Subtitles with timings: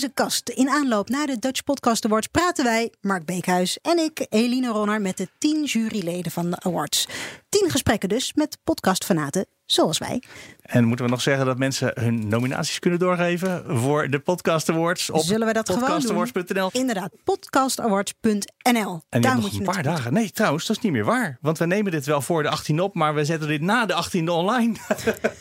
[0.00, 0.48] Welkom bij de prijzenkast.
[0.48, 5.00] In aanloop naar de Dutch Podcast Awards praten wij, Mark Beekhuis en ik, Eline Ronner,
[5.00, 7.06] met de tien juryleden van de awards.
[7.48, 10.22] Tien gesprekken dus met podcastfanaten zoals wij.
[10.62, 15.10] En moeten we nog zeggen dat mensen hun nominaties kunnen doorgeven voor de Podcast Awards
[15.10, 16.70] op Zullen we dat podcastawards.nl?
[16.72, 19.02] Inderdaad, podcastawards.nl.
[19.08, 20.12] En Daar nog een paar dagen.
[20.12, 21.38] Nee, trouwens, dat is niet meer waar.
[21.40, 24.04] Want we nemen dit wel voor de 18e op, maar we zetten dit na de
[24.04, 24.76] 18e online.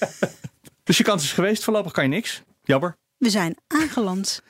[0.83, 1.63] dus je kans is geweest.
[1.63, 2.43] Voorlopig kan je niks.
[2.63, 2.97] Jammer.
[3.19, 4.41] We zijn aangeland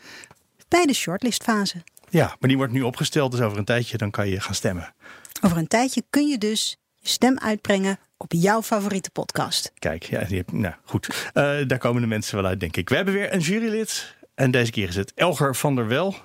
[0.68, 1.84] bij de shortlistfase.
[2.10, 4.94] Ja, maar die wordt nu opgesteld, dus over een tijdje dan kan je gaan stemmen.
[5.42, 9.72] Over een tijdje kun je dus je stem uitbrengen op jouw favoriete podcast.
[9.80, 11.08] Kijk, ja, die heb, nou goed.
[11.34, 12.90] Uh, daar komen de mensen wel uit, denk ik.
[12.90, 14.16] We hebben weer een jurylid.
[14.36, 16.16] En deze keer is het Elger van der Wel.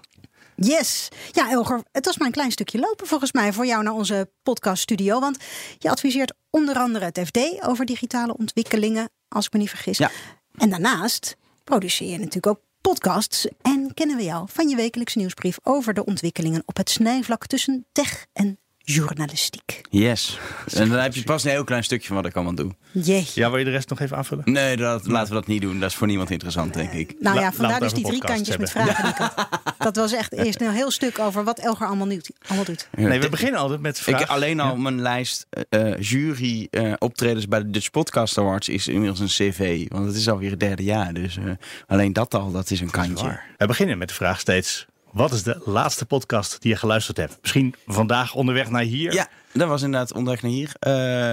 [0.56, 1.08] Yes.
[1.32, 4.30] Ja, Elger, het was maar een klein stukje lopen volgens mij voor jou naar onze
[4.42, 5.20] podcaststudio.
[5.20, 5.38] Want
[5.78, 9.98] je adviseert onder andere het FD over digitale ontwikkelingen, als ik me niet vergis.
[9.98, 10.10] Ja.
[10.54, 13.48] En daarnaast produceer je natuurlijk ook podcasts.
[13.62, 17.86] En kennen we jou van je wekelijkse nieuwsbrief over de ontwikkelingen op het snijvlak tussen
[17.92, 19.80] tech en journalistiek.
[19.90, 20.38] Yes.
[20.74, 22.74] En dan heb je pas een heel klein stukje van wat ik allemaal doe.
[22.92, 23.41] Jeetje.
[23.41, 24.52] Ja, wil je de rest nog even aanvullen?
[24.52, 25.80] Nee, dat, laten we dat niet doen.
[25.80, 27.14] Dat is voor niemand interessant, denk ik.
[27.20, 29.30] Nou ja, vandaar dus die drie kantjes met vragen.
[29.78, 32.88] dat was echt eerst een heel stuk over wat Elger allemaal, nu, allemaal doet.
[32.96, 34.24] Nee, we beginnen altijd met vragen.
[34.24, 38.88] Ik alleen al mijn lijst uh, jury uh, optredens bij de Dutch Podcast Awards is
[38.88, 39.88] inmiddels een cv.
[39.88, 41.12] Want het is alweer het derde jaar.
[41.12, 41.50] Dus uh,
[41.86, 43.41] alleen dat al, dat is een kantje.
[43.56, 47.38] we beginnen met de vraag steeds wat is de laatste podcast die je geluisterd hebt?
[47.40, 49.12] Misschien vandaag onderweg naar hier?
[49.12, 50.72] Ja, dat was inderdaad onderweg naar hier.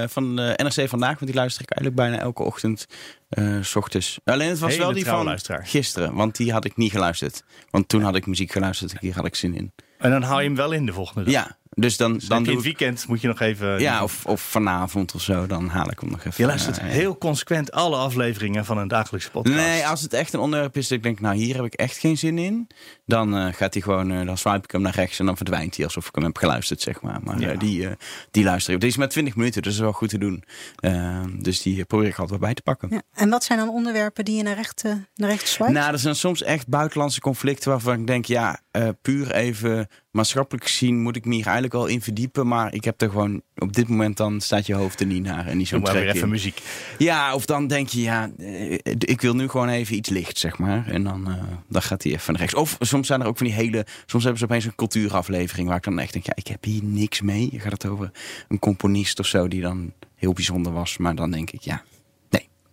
[0.02, 2.86] Uh, van de NRC Vandaag, want die luister ik eigenlijk bijna elke ochtend.
[3.30, 4.18] Uh, s ochtends.
[4.24, 5.66] Alleen het was wel die van luisteraar.
[5.66, 7.42] gisteren, want die had ik niet geluisterd.
[7.70, 9.72] Want toen had ik muziek geluisterd, hier had ik zin in.
[9.98, 11.32] En dan hou je hem wel in de volgende dag?
[11.32, 13.80] Ja, dus dan, dus dan in het weekend moet je nog even.
[13.80, 16.32] Ja, of, of vanavond of zo, dan haal ik hem nog even.
[16.36, 19.56] Je luistert uh, heel consequent alle afleveringen van een dagelijkse podcast.
[19.56, 21.96] Nee, als het echt een onderwerp is dat ik denk, nou hier heb ik echt
[21.96, 22.68] geen zin in,
[23.06, 25.76] dan uh, gaat hij gewoon, uh, dan swipe ik hem naar rechts en dan verdwijnt
[25.76, 27.20] hij alsof ik hem heb geluisterd, zeg maar.
[27.22, 27.54] Maar ja.
[27.54, 27.88] die,
[28.30, 28.80] die luister ik.
[28.80, 30.44] Dit is maar 20 minuten, dus dat is wel goed te doen.
[31.42, 32.88] dus die probeer ik altijd wel bij te pakken.
[32.90, 33.02] Ja.
[33.12, 34.82] En wat zijn dan onderwerpen die je naar rechts,
[35.14, 35.72] naar rechts swipe?
[35.72, 38.60] Nou, er zijn soms echt buitenlandse conflicten waarvan ik denk, ja,
[39.02, 42.46] puur even maatschappelijk gezien moet ik me hier eigenlijk wel in verdiepen.
[42.46, 45.46] Maar ik heb er gewoon op dit moment dan staat je hoofd er niet naar.
[45.46, 46.62] En niet zo'n trek weer even muziek.
[46.98, 48.30] Ja, of dan denk je, ja,
[48.98, 50.86] ik wil nu gewoon even iets licht, zeg maar.
[50.86, 51.34] En dan, uh,
[51.68, 52.54] dan gaat hij even naar rechts.
[52.54, 55.76] Of soms zijn er ook van die hele, soms hebben ze opeens een cultuuraflevering waar
[55.76, 57.48] ik dan echt denk, ja, ik heb hier niks mee.
[57.50, 58.10] Je gaat het over
[58.48, 60.96] een componist of zo die dan heel bijzonder was.
[60.98, 61.82] Maar dan denk ik, ja,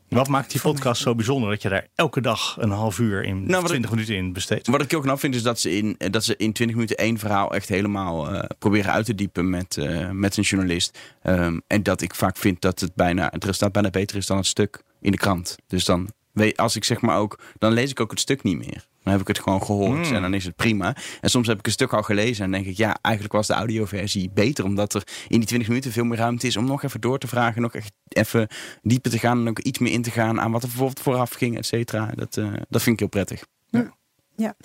[0.10, 3.46] wat maakt die podcast zo bijzonder dat je daar elke dag een half uur in
[3.46, 4.68] nou, 20 minuten in besteedt?
[4.68, 7.18] Wat ik heel knap vind is dat ze in, dat ze in 20 minuten één
[7.18, 11.00] verhaal echt helemaal uh, proberen uit te diepen met, uh, met een journalist.
[11.24, 14.38] Um, en dat ik vaak vind dat het bijna het resultaat bijna beter is dan
[14.38, 15.56] het stuk in de krant.
[15.68, 16.10] Dus dan
[16.56, 18.88] als ik zeg maar ook, dan lees ik ook het stuk niet meer.
[19.10, 20.16] Dan heb ik het gewoon gehoord hmm.
[20.16, 20.96] en dan is het prima.
[21.22, 23.54] En soms heb ik een stuk al gelezen en denk ik, ja, eigenlijk was de
[23.54, 24.66] audioversie beter.
[24.66, 27.28] Omdat er in die 20 minuten veel meer ruimte is om nog even door te
[27.28, 27.62] vragen.
[27.62, 28.48] Nog echt even
[28.82, 31.32] dieper te gaan en ook iets meer in te gaan aan wat er bijvoorbeeld vooraf
[31.32, 32.12] ging, et cetera.
[32.16, 33.46] Dat, uh, dat vind ik heel prettig.
[33.66, 33.94] Ja.
[34.36, 34.56] ja.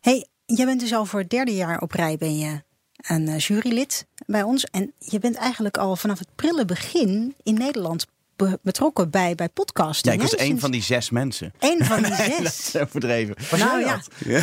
[0.00, 2.62] Hey, jij bent dus al voor het derde jaar op rij ben je
[2.96, 4.64] een uh, jurylid bij ons.
[4.64, 8.06] En je bent eigenlijk al vanaf het prille begin in Nederland
[8.62, 10.12] betrokken bij, bij podcasten.
[10.12, 11.52] Ja, ik was een van die zes mensen.
[11.58, 12.36] Eén van die zes?
[12.36, 13.36] dat is overdreven.
[13.58, 14.00] nou ja.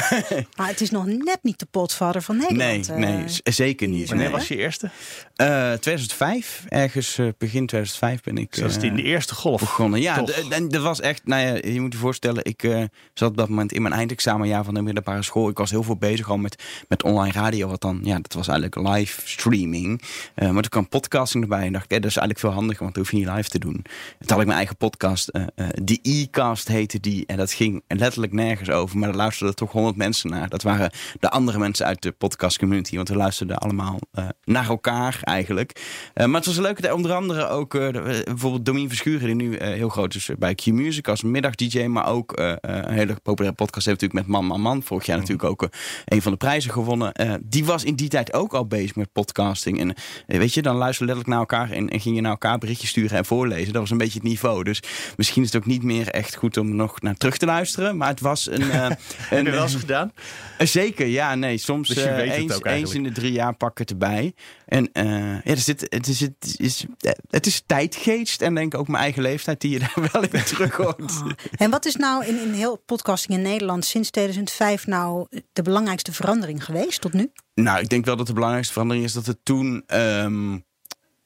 [0.57, 2.87] maar het is nog net niet de potvader van Nederland.
[2.87, 4.09] Nee, nee uh, zeker niet.
[4.09, 4.85] Wanneer was je eerste?
[4.85, 6.63] Uh, 2005.
[6.67, 8.55] Ergens uh, begin 2005 ben ik...
[8.55, 10.01] Zoals in de eerste golf begonnen.
[10.01, 11.21] Ja, en dat was echt...
[11.25, 14.73] Nou ja, je moet je voorstellen, ik zat op dat moment in mijn eindexamenjaar van
[14.73, 15.49] de middelbare school.
[15.49, 17.67] Ik was heel veel bezig al met, met online radio.
[17.67, 20.01] Wat dan, ja, dat was eigenlijk live streaming.
[20.35, 23.03] maar toen kwam podcasting erbij en dacht ik, dat is eigenlijk veel handiger, want dat
[23.03, 23.85] hoef je niet live te doen.
[24.19, 25.29] Toen had ik mijn eigen podcast.
[25.31, 27.25] Uh, uh, de e-cast heette die.
[27.25, 28.97] En dat ging letterlijk nergens over.
[28.97, 30.49] Maar er luisterden toch honderd mensen naar.
[30.49, 32.95] Dat waren de andere mensen uit de podcast community.
[32.95, 35.81] Want we luisterden allemaal uh, naar elkaar eigenlijk.
[36.13, 36.93] maar het was leuk.
[36.93, 39.27] Onder andere ook bijvoorbeeld Domien Verschuren.
[39.27, 41.85] Die nu heel groot is bij Q-Music als middag-dj.
[41.85, 44.83] Maar ook een hele populaire podcast heeft natuurlijk met Man Man Man.
[44.83, 45.69] Vorig jaar natuurlijk ook
[46.05, 47.41] een van de prijzen gewonnen.
[47.43, 49.79] die was in die tijd ook al bezig met podcasting.
[49.79, 49.93] En
[50.39, 51.77] weet je, dan luisterde letterlijk naar elkaar.
[51.77, 53.73] En, en ging je naar elkaar berichtjes sturen en voorlezen.
[53.79, 54.63] Dat was een beetje het niveau.
[54.63, 54.79] Dus
[55.17, 57.97] misschien is het ook niet meer echt goed om nog naar terug te luisteren.
[57.97, 58.65] Maar het was een.
[58.77, 58.89] Uh,
[59.29, 60.11] Heb je wel eens gedaan?
[60.59, 61.35] Uh, zeker, ja.
[61.35, 64.33] Nee, soms dus uh, eens, eens, in de drie jaar pak het erbij.
[64.65, 66.85] En ja, er zit, het, is, het, is,
[67.29, 70.43] het is tijdgeest en denk ik ook mijn eigen leeftijd die je daar wel in
[70.43, 71.01] terug hoort.
[71.01, 71.29] Oh.
[71.55, 76.13] En wat is nou in, in heel podcasting in Nederland sinds 2005 nou de belangrijkste
[76.13, 77.31] verandering geweest tot nu?
[77.53, 79.83] Nou, ik denk wel dat de belangrijkste verandering is dat het toen.
[79.87, 80.65] Um,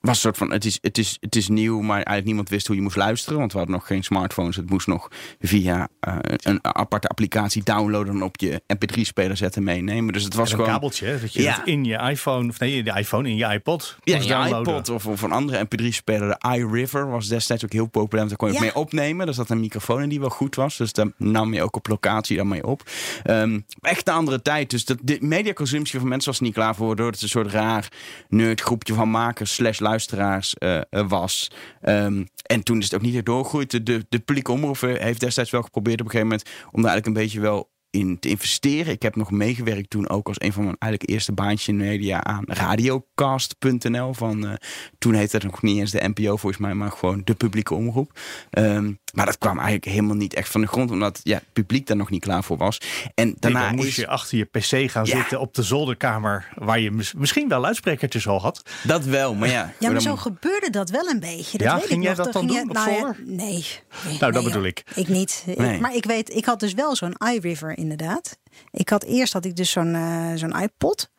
[0.01, 2.68] was een soort van, het is, het, is, het is nieuw, maar eigenlijk niemand wist
[2.68, 3.39] hoe je moest luisteren.
[3.39, 4.56] Want we hadden nog geen smartphones.
[4.56, 5.07] Het moest nog
[5.39, 10.13] via uh, een aparte applicatie downloaden en op je mp3-speler zetten meenemen.
[10.13, 10.71] Dus het was een gewoon...
[10.71, 11.53] kabeltje, dat je ja.
[11.53, 14.89] het in je iPhone, of nee, de iPhone, in je iPod Ja, in je iPod
[14.89, 16.38] of, of een andere mp3-speler.
[16.39, 18.27] De iRiver was destijds ook heel populair.
[18.27, 18.59] Daar kon je ja.
[18.59, 19.27] mee opnemen.
[19.27, 20.77] Er zat een microfoon in die wel goed was.
[20.77, 22.83] Dus daar nam je ook op locatie dan mee op.
[23.25, 24.69] Um, echt een andere tijd.
[24.69, 26.95] Dus dat, de mediaconsumptie van mensen was niet klaar voor.
[26.95, 27.88] Door het een soort raar
[28.30, 31.52] nerdgroepje van makers slash luisteraars uh, was.
[31.82, 33.72] Um, en toen is het ook niet doorgegroeid.
[33.72, 36.50] De, de, de publieke omroep heeft destijds wel geprobeerd op een gegeven moment...
[36.72, 38.94] om daar eigenlijk een beetje wel in te investeren.
[38.94, 42.24] Ik heb nog meegewerkt toen ook als een van mijn eigenlijk eerste baantjes in media
[42.24, 44.14] aan radiocast.nl.
[44.14, 44.58] Van
[44.98, 48.20] toen heette het nog niet eens de NPO volgens mij, maar gewoon de publieke omroep.
[48.58, 51.88] Um, maar dat kwam eigenlijk helemaal niet echt van de grond, omdat ja, het publiek
[51.88, 52.78] daar nog niet klaar voor was.
[53.16, 53.96] En daarna nee, moest is...
[53.96, 55.16] je achter je pc gaan ja.
[55.18, 58.62] zitten op de zolderkamer, waar je mis, misschien wel luidsprekertjes al had.
[58.84, 59.74] Dat wel, maar ja.
[59.80, 61.58] Ja, maar zo gebeurde dat wel een beetje.
[61.58, 62.25] Dat ja, weet ging ik jij nog.
[62.25, 62.56] dat dan, doen?
[62.56, 63.36] je- nou ja, nee.
[63.38, 63.63] nee.
[64.04, 64.84] Nou, dat nee, bedoel ik.
[64.96, 65.44] Ik niet.
[65.46, 68.38] Ik- maar ik weet, ik had dus wel zo'n iRiver inderdaad.
[68.72, 71.10] Ik had eerst had ik dus zo'n eh, zo'n iPod.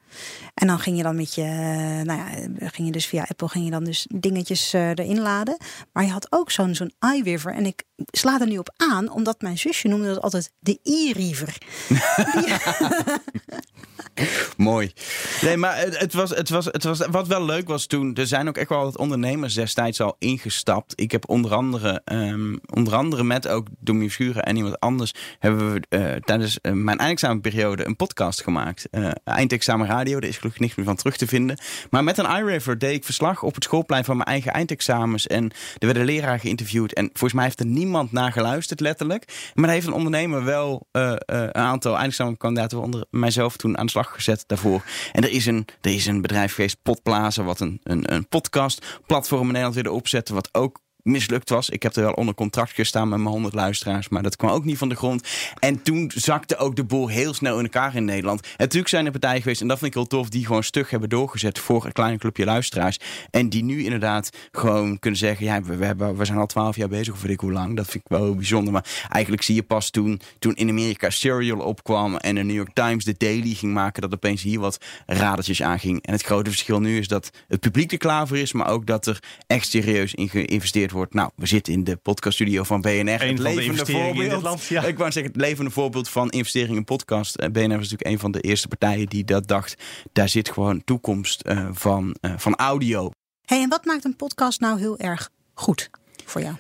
[0.55, 2.29] En dan ging je dan met je, eh, nou ja,
[2.69, 5.57] ging je dus via Apple ging je dan dus dingetjes eh, erin laden.
[5.93, 7.55] Maar je had ook zo'n zo'n iRiver.
[7.55, 11.59] En ik sla er nu op aan, omdat mijn zusje noemde dat altijd de e-river.
[14.57, 14.93] Mooi.
[15.41, 17.07] Nee, maar het, was, het, was, het was.
[17.11, 18.15] Wat wel leuk was toen.
[18.15, 20.93] Er zijn ook echt wel wat ondernemers destijds al ingestapt.
[21.01, 22.03] Ik heb onder andere.
[22.05, 25.15] ehm, onder andere met ook Domien Schuren en iemand anders.
[25.39, 28.89] hebben we eh, tijdens eh, mijn eindexamenperiode een podcast gemaakt.
[28.91, 30.21] Eh, eindexamen radio.
[30.21, 31.59] Daar is gelukkig niks meer van terug te vinden.
[31.91, 35.27] Maar met een iRiver deed ik verslag op het schoolplein van mijn eigen eindexamens.
[35.27, 36.93] En er werden leraren geïnterviewd.
[36.93, 39.51] En volgens mij heeft er niemand naar geluisterd, letterlijk.
[39.55, 43.85] Maar daar heeft een ondernemer wel eh, eh, een aantal eindexamenkandidaten, waaronder mijzelf, toen aan
[43.85, 44.85] de slag gezet daarvoor.
[45.13, 49.41] En er is een, er is een bedrijf geweest, Potplaza, wat een, een, een podcastplatform
[49.41, 51.71] in Nederland wilde opzetten, wat ook mislukt was.
[51.71, 54.65] Ik heb er wel onder contract gestaan met mijn 100 luisteraars, maar dat kwam ook
[54.65, 55.29] niet van de grond.
[55.59, 58.43] En toen zakte ook de boel heel snel in elkaar in Nederland.
[58.43, 60.91] En natuurlijk zijn er partijen geweest, en dat vind ik heel tof, die gewoon stug
[60.91, 62.99] hebben doorgezet voor een klein clubje luisteraars.
[63.31, 66.89] En die nu inderdaad gewoon kunnen zeggen, ja, we, hebben, we zijn al twaalf jaar
[66.89, 67.77] bezig, of weet ik hoe lang.
[67.77, 68.73] Dat vind ik wel heel bijzonder.
[68.73, 72.75] Maar eigenlijk zie je pas toen, toen in Amerika Serial opkwam en de New York
[72.75, 76.03] Times de Daily ging maken, dat opeens hier wat radertjes aanging.
[76.03, 78.87] En het grote verschil nu is dat het publiek er klaar voor is, maar ook
[78.87, 81.15] dat er echt serieus in geïnvesteerd wordt.
[81.15, 83.11] Nou, we zitten in de podcaststudio van BNR.
[83.11, 84.43] het van de levende investeringen in dit voorbeeld.
[84.43, 84.83] land, ja.
[84.83, 87.35] Ik wou zeggen, het levende voorbeeld van investering in podcast.
[87.35, 89.83] Eh, BNR was natuurlijk een van de eerste partijen die dat dacht.
[90.13, 93.11] Daar zit gewoon toekomst eh, van, eh, van audio.
[93.45, 95.91] hey, en wat maakt een podcast nou heel erg goed
[96.25, 96.55] voor jou?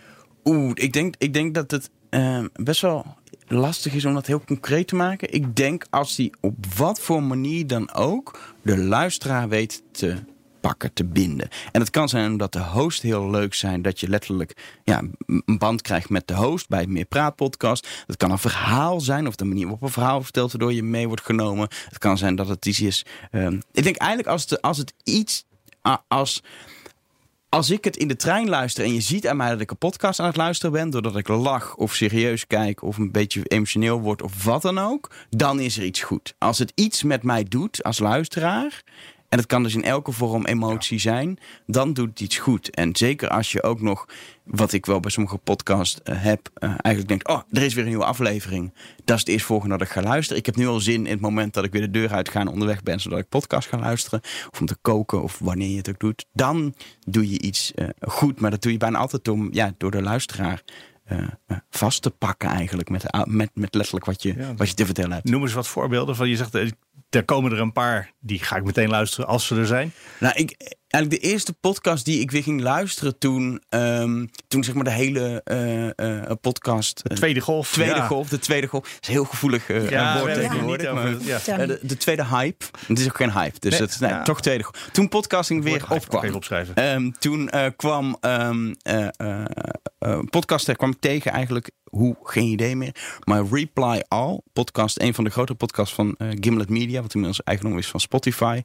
[0.44, 4.44] Oeh, ik denk, ik denk dat het eh, best wel lastig is om dat heel
[4.44, 5.32] concreet te maken.
[5.34, 10.16] Ik denk als die op wat voor manier dan ook de luisteraar weet te
[10.62, 11.48] pakken, te binden.
[11.72, 15.58] En het kan zijn omdat de host heel leuk zijn, dat je letterlijk ja, een
[15.58, 17.88] band krijgt met de host bij het Meer Praat podcast.
[18.06, 21.06] Het kan een verhaal zijn, of de manier waarop een verhaal vertelt, waardoor je mee
[21.06, 21.68] wordt genomen.
[21.88, 23.04] Het kan zijn dat het iets is.
[23.30, 25.44] ehm, ik denk eigenlijk als het, als het iets
[26.08, 26.42] als
[27.48, 29.76] als ik het in de trein luister en je ziet aan mij dat ik een
[29.76, 34.00] podcast aan het luisteren ben, doordat ik lach of serieus kijk of een beetje emotioneel
[34.00, 36.34] word of wat dan ook, dan is er iets goed.
[36.38, 38.82] Als het iets met mij doet als luisteraar,
[39.32, 42.70] en het kan dus in elke vorm emotie zijn, dan doet het iets goed.
[42.70, 44.08] En zeker als je ook nog,
[44.44, 47.82] wat ik wel bij sommige podcasts eh, heb, eh, eigenlijk denkt, oh, er is weer
[47.82, 48.72] een nieuwe aflevering.
[49.04, 50.38] Dat is het eerstvolgende dat ik ga luisteren.
[50.38, 52.40] Ik heb nu al zin in het moment dat ik weer de deur uit ga
[52.40, 54.20] en onderweg ben, zodat ik podcast ga luisteren.
[54.50, 56.26] Of om te koken of wanneer je het ook doet.
[56.32, 56.74] Dan
[57.06, 60.02] doe je iets eh, goed, maar dat doe je bijna altijd om, ja, door de
[60.02, 60.62] luisteraar
[61.70, 62.88] vast te pakken eigenlijk.
[62.88, 65.28] Met, met, met letterlijk wat je, Ja, wat je te vertellen hebt.
[65.28, 66.52] Noem eens wat voorbeelden van je zegt,
[67.10, 69.92] er komen er een paar, die ga ik meteen luisteren als ze er zijn.
[70.20, 74.74] Nou, ik, eigenlijk de eerste podcast die ik weer ging luisteren toen, ehm, toen zeg
[74.74, 77.02] maar de hele eh, eh, podcast.
[77.02, 77.72] De eh, tweede golf.
[77.72, 78.06] tweede ja.
[78.06, 78.82] golf, de tweede golf.
[78.88, 80.86] Dat is een heel gevoelig eh, Ja, woord tegenwoordig.
[80.86, 81.26] niet maar- over.
[81.26, 81.38] Ja.
[81.46, 81.58] Ja.
[81.58, 82.64] Eh, de, de tweede hype.
[82.86, 83.58] Het is ook geen hype.
[83.60, 84.22] Dus Nee, het is nee, ja.
[84.22, 84.88] toch tweede golf.
[84.92, 86.22] Toen podcasting weer opkwam.
[86.24, 86.74] Even opschrijven.
[86.74, 89.44] Ehm, toen eh, kwam ehm eh, eh,
[89.98, 93.18] eh, podcast, daar kwam ik tegen eigenlijk, hoe, geen idee meer.
[93.24, 97.42] Maar Reply All, podcast, een van de grotere podcasts van eh, Gimlet Media, wat inmiddels
[97.42, 98.62] eigendom is van Spotify.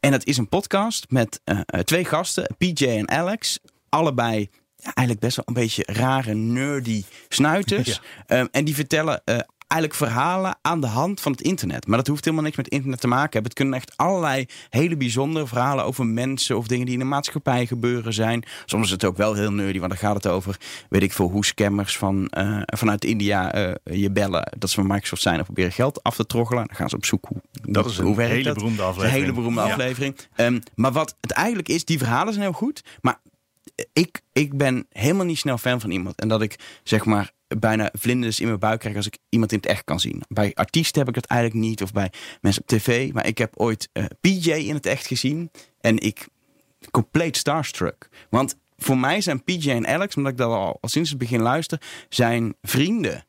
[0.00, 3.58] En dat is een podcast met eh, eh, twee gasten, PJ en Alex,
[3.88, 7.88] allebei ja, eigenlijk best wel een beetje rare, nerdy snuiters.
[8.26, 8.36] Ja.
[8.36, 9.22] Ehm, en die vertellen
[9.70, 11.86] eigenlijk verhalen aan de hand van het internet.
[11.86, 13.42] Maar dat hoeft helemaal niks met internet te maken hebben.
[13.42, 17.66] Het kunnen echt allerlei hele bijzondere verhalen over mensen of dingen die in de maatschappij
[17.66, 18.44] gebeuren zijn.
[18.64, 20.56] Soms is het ook wel heel nerdy, want dan gaat het over,
[20.88, 24.86] weet ik veel, hoe scammers van, uh, vanuit India uh, je bellen dat ze van
[24.86, 26.66] Microsoft zijn en proberen geld af te troggelen.
[26.66, 28.54] Dan gaan ze op zoek hoe dat, is een hoe hele dat?
[28.54, 29.14] beroemde aflevering.
[29.14, 29.66] Een hele beroemde ja.
[29.66, 30.16] aflevering.
[30.36, 33.20] Um, maar wat het eigenlijk is, die verhalen zijn heel goed, maar
[33.92, 36.20] ik, ik ben helemaal niet snel fan van iemand.
[36.20, 39.58] En dat ik zeg maar bijna vlinders in mijn buik krijg als ik iemand in
[39.58, 40.22] het echt kan zien.
[40.28, 43.12] Bij artiesten heb ik dat eigenlijk niet, of bij mensen op tv.
[43.12, 45.50] Maar ik heb ooit uh, eh, PJ in het echt gezien.
[45.80, 46.28] En ik
[46.90, 48.08] compleet starstruck.
[48.30, 51.40] Want voor mij zijn PJ en Alex, omdat ik dat al, al sinds het begin
[51.40, 53.24] luister, zijn vrienden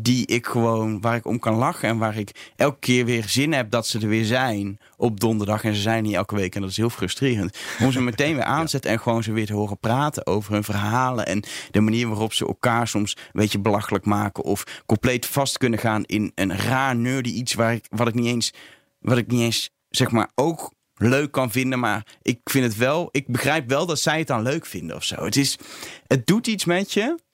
[0.00, 3.52] die ik gewoon, waar ik om kan lachen en waar ik elke keer weer zin
[3.52, 5.64] heb dat ze er weer zijn op donderdag.
[5.64, 7.58] En ze zijn niet elke week en dat is heel frustrerend.
[7.80, 11.26] Om ze meteen weer aanzetten en gewoon ze weer te horen praten over hun verhalen
[11.26, 15.78] en de manier waarop ze elkaar soms een beetje belachelijk maken of compleet vast kunnen
[15.78, 18.52] gaan in een raar nerdy iets waar ik, wat ik niet eens,
[18.98, 21.78] wat ik niet eens zeg maar ook leuk kan vinden.
[21.78, 25.04] Maar ik vind het wel, ik begrijp wel dat zij het dan leuk vinden of
[25.04, 25.24] zo.
[25.24, 25.58] Het is,
[26.06, 27.24] het doet iets met je.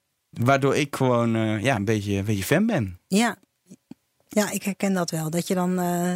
[0.40, 3.00] Waardoor ik gewoon uh, ja, een, beetje, een beetje fan ben.
[3.08, 3.36] Ja.
[4.28, 5.30] ja, ik herken dat wel.
[5.30, 6.14] Dat je dan uh,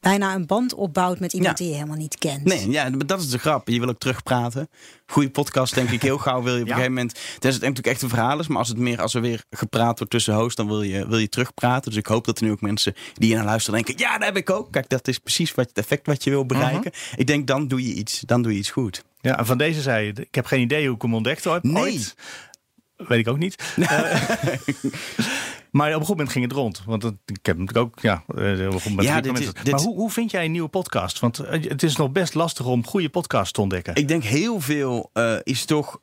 [0.00, 2.44] bijna een band opbouwt met iemand die je helemaal niet kent.
[2.44, 3.68] Nee, ja, dat is de grap.
[3.68, 4.68] Je wil ook terugpraten.
[5.06, 6.02] Goede podcast, denk ik.
[6.02, 7.18] Heel gauw wil je op een gegeven moment.
[7.34, 9.98] Het is natuurlijk echt een verhaal is, maar als het meer als er weer gepraat
[9.98, 11.90] wordt tussen host, dan wil je, wil je terugpraten.
[11.90, 14.24] Dus ik hoop dat er nu ook mensen die je naar luisteren denken: ja, dat
[14.26, 14.72] heb ik ook.
[14.72, 16.92] Kijk, dat is precies wat, het effect wat je wil bereiken.
[16.94, 17.20] Mhm.
[17.20, 19.04] Ik denk dan doe je iets, dan doe je iets goed.
[19.20, 21.62] Ja, en van deze zei je: ik heb geen idee hoe ik hem ontdekt heb.
[21.62, 21.82] Nee.
[21.82, 22.14] Ooit.
[23.08, 23.62] Weet ik ook niet.
[25.70, 26.82] maar op een goed moment ging het rond.
[26.86, 29.08] Want het, ik heb natuurlijk ook, ja, op een goed moment.
[29.08, 29.70] Ja, dit is, dit...
[29.70, 31.18] Maar hoe, hoe vind jij een nieuwe podcast?
[31.18, 33.94] Want eh, het is nog best lastig om goede podcasts te ontdekken.
[33.94, 36.00] Ik denk heel veel uh, is toch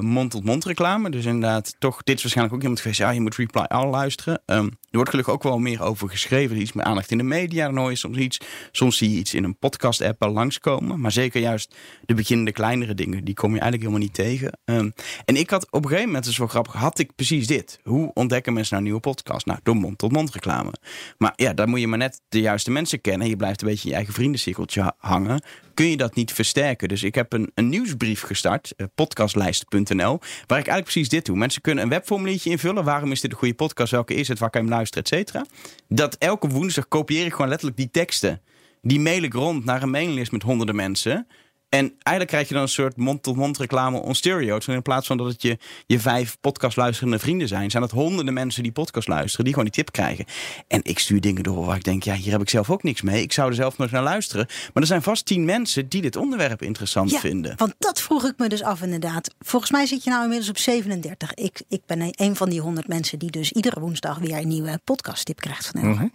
[0.00, 1.10] mond-tot-mond reclame.
[1.10, 2.98] Dus inderdaad, toch, dit is waarschijnlijk ook iemand geweest.
[2.98, 4.42] Ja, je moet Reply All luisteren.
[4.46, 6.60] Um, er wordt gelukkig ook wel meer over geschreven.
[6.60, 7.66] iets meer aandacht in de media.
[7.66, 8.40] Dan hoor je soms iets.
[8.72, 11.00] Soms zie je iets in een podcast-app al langskomen.
[11.00, 11.74] Maar zeker juist
[12.04, 13.24] de beginnende kleinere dingen.
[13.24, 14.58] Die kom je eigenlijk helemaal niet tegen.
[14.64, 14.92] Um,
[15.24, 17.80] en ik had op een gegeven moment, dat is wel grappig, had ik precies dit.
[17.82, 18.10] Hoe
[18.52, 19.46] mensen nou een nieuwe podcast?
[19.46, 20.72] Nou, door mond-tot-mond reclame.
[21.18, 23.22] Maar ja, dan moet je maar net de juiste mensen kennen.
[23.22, 25.42] En je blijft een beetje in je eigen vriendencirkeltje hangen
[25.78, 26.88] kun je dat niet versterken.
[26.88, 31.36] Dus ik heb een, een nieuwsbrief gestart, uh, podcastlijst.nl, waar ik eigenlijk precies dit doe.
[31.36, 32.84] Mensen kunnen een webformuliertje invullen.
[32.84, 33.92] Waarom is dit een goede podcast?
[33.92, 34.38] Welke is het?
[34.38, 35.04] Waar kan je hem luisteren?
[35.04, 35.46] Et cetera.
[35.88, 38.40] Dat elke woensdag kopieer ik gewoon letterlijk die teksten.
[38.82, 41.26] Die mail ik rond naar een mailinglist met honderden mensen.
[41.68, 44.58] En eigenlijk krijg je dan een soort mond-tot-mond reclame on stereo.
[44.66, 48.62] in plaats van dat het je, je vijf podcastluisterende vrienden zijn, zijn het honderden mensen
[48.62, 50.24] die podcast luisteren, die gewoon die tip krijgen.
[50.68, 53.02] En ik stuur dingen door waar ik denk, ja, hier heb ik zelf ook niks
[53.02, 53.22] mee.
[53.22, 54.46] Ik zou er zelf nog naar luisteren.
[54.46, 57.54] Maar er zijn vast tien mensen die dit onderwerp interessant ja, vinden.
[57.56, 59.34] Want dat vroeg ik me dus af, inderdaad.
[59.38, 61.34] Volgens mij zit je nou inmiddels op 37.
[61.34, 64.80] Ik, ik ben een van die honderd mensen die dus iedere woensdag weer een nieuwe
[64.84, 66.10] podcast tip krijgt van.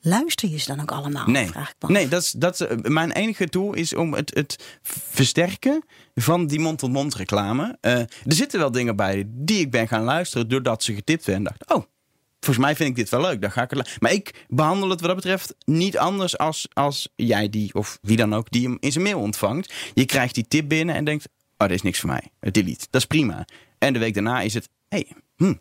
[0.00, 1.26] Luister je ze dan ook allemaal?
[1.26, 4.78] Nee, vraag ik nee dat is, dat is, mijn enige doel is om het, het
[4.82, 7.78] versterken van die mond-tot-mond reclame.
[7.80, 11.46] Uh, er zitten wel dingen bij die ik ben gaan luisteren doordat ze getipt werden.
[11.46, 11.86] En dacht, oh,
[12.40, 13.40] volgens mij vind ik dit wel leuk.
[13.40, 17.08] Dan ga ik er maar ik behandel het wat dat betreft niet anders als, als
[17.16, 19.74] jij die, of wie dan ook, die hem in zijn mail ontvangt.
[19.94, 21.28] Je krijgt die tip binnen en denkt,
[21.58, 22.30] oh, dit is niks voor mij.
[22.40, 22.86] Delete.
[22.90, 23.46] Dat is prima.
[23.78, 25.54] En de week daarna is het, hey, hm,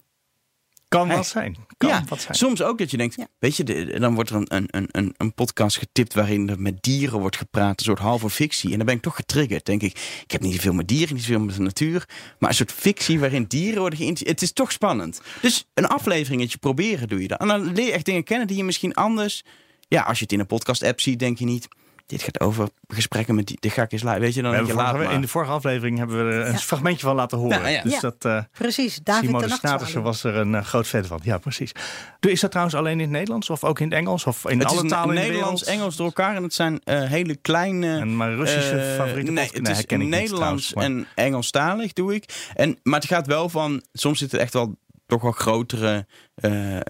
[0.89, 1.55] kan wat zijn.
[1.77, 2.35] Kan ja, wat zijn.
[2.35, 5.77] soms ook dat je denkt, weet je, dan wordt er een, een, een, een podcast
[5.77, 8.71] getipt waarin er met dieren wordt gepraat, een soort halve fictie.
[8.71, 10.21] En dan ben ik toch getriggerd, denk ik.
[10.23, 13.19] Ik heb niet zoveel met dieren, niet zoveel met de natuur, maar een soort fictie
[13.19, 14.39] waarin dieren worden geïnteresseerd.
[14.39, 15.21] Het is toch spannend.
[15.41, 17.37] Dus een afleveringetje proberen doe je dan.
[17.37, 19.43] En dan leer je echt dingen kennen die je misschien anders,
[19.87, 21.67] ja, als je het in een podcast app ziet, denk je niet,
[22.09, 23.57] dit gaat over gesprekken met die.
[23.59, 24.21] Dit ga ik eens laten.
[24.21, 24.65] Weet je dan?
[24.65, 27.71] je vorige, In de vorige aflevering hebben we er een fragmentje van laten horen.
[27.71, 28.99] Ja, Dus dat, uh, precies.
[29.03, 31.19] David Simone de Snatersen was er een uh, groot fan van.
[31.23, 31.71] Ja, precies.
[32.19, 34.85] Is dat trouwens alleen in het Nederlands of ook in het Engels of in alle
[34.85, 35.15] talen?
[35.15, 37.99] in Nederlands, Engels door elkaar en het zijn uh, hele kleine.
[37.99, 42.49] En mijn Russische favoriete nee, het is Nederlands niet, en Engelstalig doe ik.
[42.55, 43.83] En maar het gaat wel van.
[43.93, 44.75] Soms zit er echt wel
[45.05, 46.05] toch wel grotere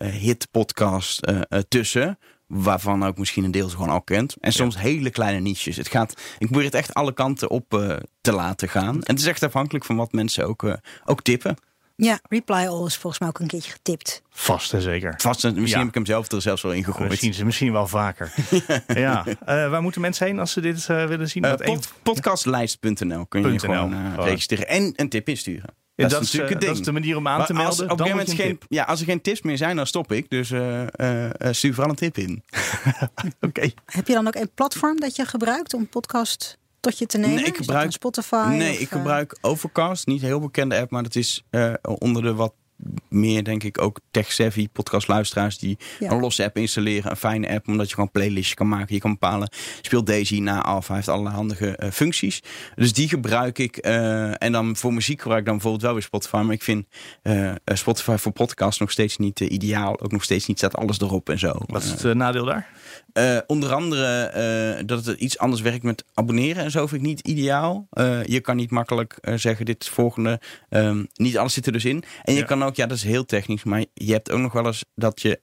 [0.03, 1.27] hit podcast
[1.67, 2.17] tussen
[2.49, 4.35] waarvan ook misschien een deel ze gewoon al kent.
[4.39, 5.77] En soms hele kleine niches.
[5.77, 8.95] Het gaat, ik probeer het echt alle kanten op uh, te laten gaan.
[8.95, 10.73] En het is echt afhankelijk van wat mensen ook, uh,
[11.05, 11.57] ook tippen.
[11.95, 14.21] Ja, Reply All is volgens mij ook een keertje getipt.
[14.29, 15.13] Vast en zeker.
[15.17, 17.09] Vast en misschien heb ik hem zelf er zelfs wel in gegooid.
[17.09, 18.33] Misschien, misschien wel vaker.
[18.87, 19.25] ja.
[19.27, 21.55] Uh, waar moeten mensen heen als ze dit willen zien?
[21.63, 25.69] Pod, podcastlijst.nl kun je, je gewoon registreren en een tip insturen.
[26.01, 26.71] Dat, dat, is natuurlijk het ding.
[26.71, 27.69] Dat is de manier om aan te melden.
[27.69, 30.29] Als, op een moment geen, ja, als er geen tips meer zijn, dan stop ik.
[30.29, 32.43] Dus uh, uh, stuur vooral een tip in.
[33.47, 33.71] Oké.
[33.85, 37.35] Heb je dan ook een platform dat je gebruikt om podcast tot je te nemen?
[37.35, 38.55] Nee, ik gebruik Spotify.
[38.57, 40.07] Nee, ik gebruik Overcast.
[40.07, 41.43] Niet een heel bekende app, maar dat is
[41.81, 42.53] onder de wat
[43.09, 47.11] meer, denk ik, ook tech-savvy podcastluisteraars die een losse app installeren.
[47.11, 48.93] Een fijne app, omdat je gewoon playlistjes kan maken.
[48.95, 52.43] Je kan bepalen, speelt Daisy na Alpha, heeft allerlei handige uh, functies.
[52.75, 53.87] Dus die gebruik ik.
[53.87, 56.35] Uh, en dan voor muziek gebruik ik dan bijvoorbeeld wel weer Spotify.
[56.35, 56.85] Maar ik vind
[57.23, 59.99] uh, Spotify voor podcast nog steeds niet ideaal.
[59.99, 61.53] Ook nog steeds niet staat alles erop en zo.
[61.65, 62.67] Wat is het nadeel daar?
[63.13, 67.07] Uh, onder andere uh, dat het iets anders werkt met abonneren en zo vind ik
[67.07, 67.87] niet ideaal.
[67.93, 70.39] Uh, je kan niet makkelijk zeggen dit is volgende.
[70.69, 72.03] Um, niet alles zit er dus in.
[72.23, 74.65] En je kan ook, ja dat is heel technisch, maar je hebt ook nog wel
[74.65, 75.41] eens dat je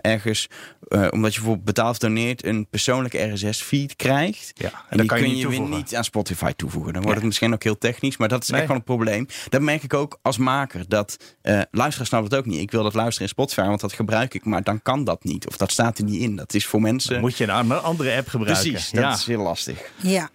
[0.00, 0.46] ergens,
[0.88, 4.50] omdat je bijvoorbeeld betaald doneert, een persoonlijke RSS-feed krijgt.
[4.54, 6.92] Ja, en, en die kan je, je weer niet aan Spotify toevoegen.
[6.92, 9.26] Dan wordt het misschien ook heel technisch, maar dat is echt gewoon een probleem.
[9.48, 10.84] Dat merk ik ook als maker.
[10.88, 11.36] Dat
[11.70, 12.60] luisteraars snappen het ook niet.
[12.60, 15.46] Ik wil dat luisteren in Spotify, want dat gebruik ik, maar dan kan dat niet.
[15.46, 16.36] Of dat staat er niet in.
[16.36, 18.70] Dat is voor mensen moet je een andere app gebruiken.
[18.70, 19.92] Precies, dat is heel lastig.
[19.96, 20.30] Ja.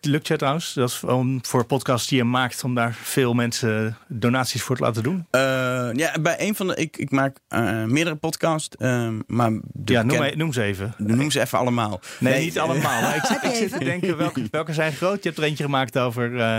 [0.00, 0.72] Lukt je trouwens?
[0.72, 1.02] Dat is
[1.42, 5.26] voor podcasts die je maakt om daar veel mensen donaties voor te laten doen?
[5.30, 5.40] Uh,
[5.92, 6.74] ja, bij een van de.
[6.74, 8.76] Ik, ik maak uh, meerdere podcasts.
[8.78, 9.50] Uh, maar
[9.84, 10.94] ja, noem, ken, noem, ze even.
[10.96, 12.00] Noem ze even allemaal.
[12.18, 13.00] Nee, nee niet allemaal.
[13.00, 15.22] Maar ik, ik zit te denken welke, welke zijn groot.
[15.22, 16.30] Je hebt er eentje gemaakt over.
[16.32, 16.58] Uh,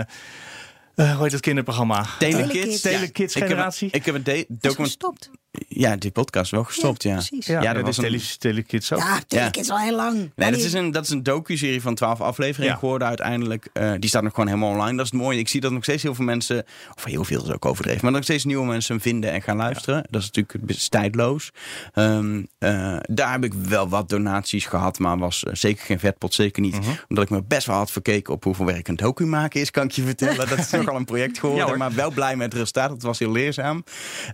[0.94, 2.06] hoe heet het kinderprogramma?
[2.18, 2.80] Telekids.
[2.80, 3.86] Telekids generatie.
[3.86, 5.30] Ik heb, ik heb een document.
[5.68, 7.14] Ja, die podcast wel gestopt, ja.
[7.14, 7.46] Precies.
[7.46, 8.20] Ja, ja, dat, was een...
[8.38, 8.98] Telekids ook.
[8.98, 9.74] Ja, Telekids ja.
[9.74, 10.30] al heel lang.
[10.36, 13.68] Nee, dat is een, dat is een docu-serie van twaalf afleveringen geworden uiteindelijk.
[13.72, 14.96] Uh, die staat nog gewoon helemaal online.
[14.96, 15.38] Dat is het mooie.
[15.38, 16.64] Ik zie dat nog steeds heel veel mensen,
[16.96, 20.04] of heel veel is ook overdreven, maar nog steeds nieuwe mensen vinden en gaan luisteren.
[20.10, 21.50] Dat is natuurlijk tijdloos.
[21.94, 26.34] Um, uh, daar heb ik wel wat donaties gehad, maar was uh, zeker geen vetpot.
[26.34, 26.74] Zeker niet.
[26.74, 26.94] Uh -huh.
[27.08, 29.84] Omdat ik me best wel had verkeken op hoeveel werk een docu maken is, kan
[29.84, 30.48] ik je vertellen.
[30.48, 32.90] dat is nogal een project geworden, maar wel blij met het resultaat.
[32.90, 33.84] Het was heel leerzaam.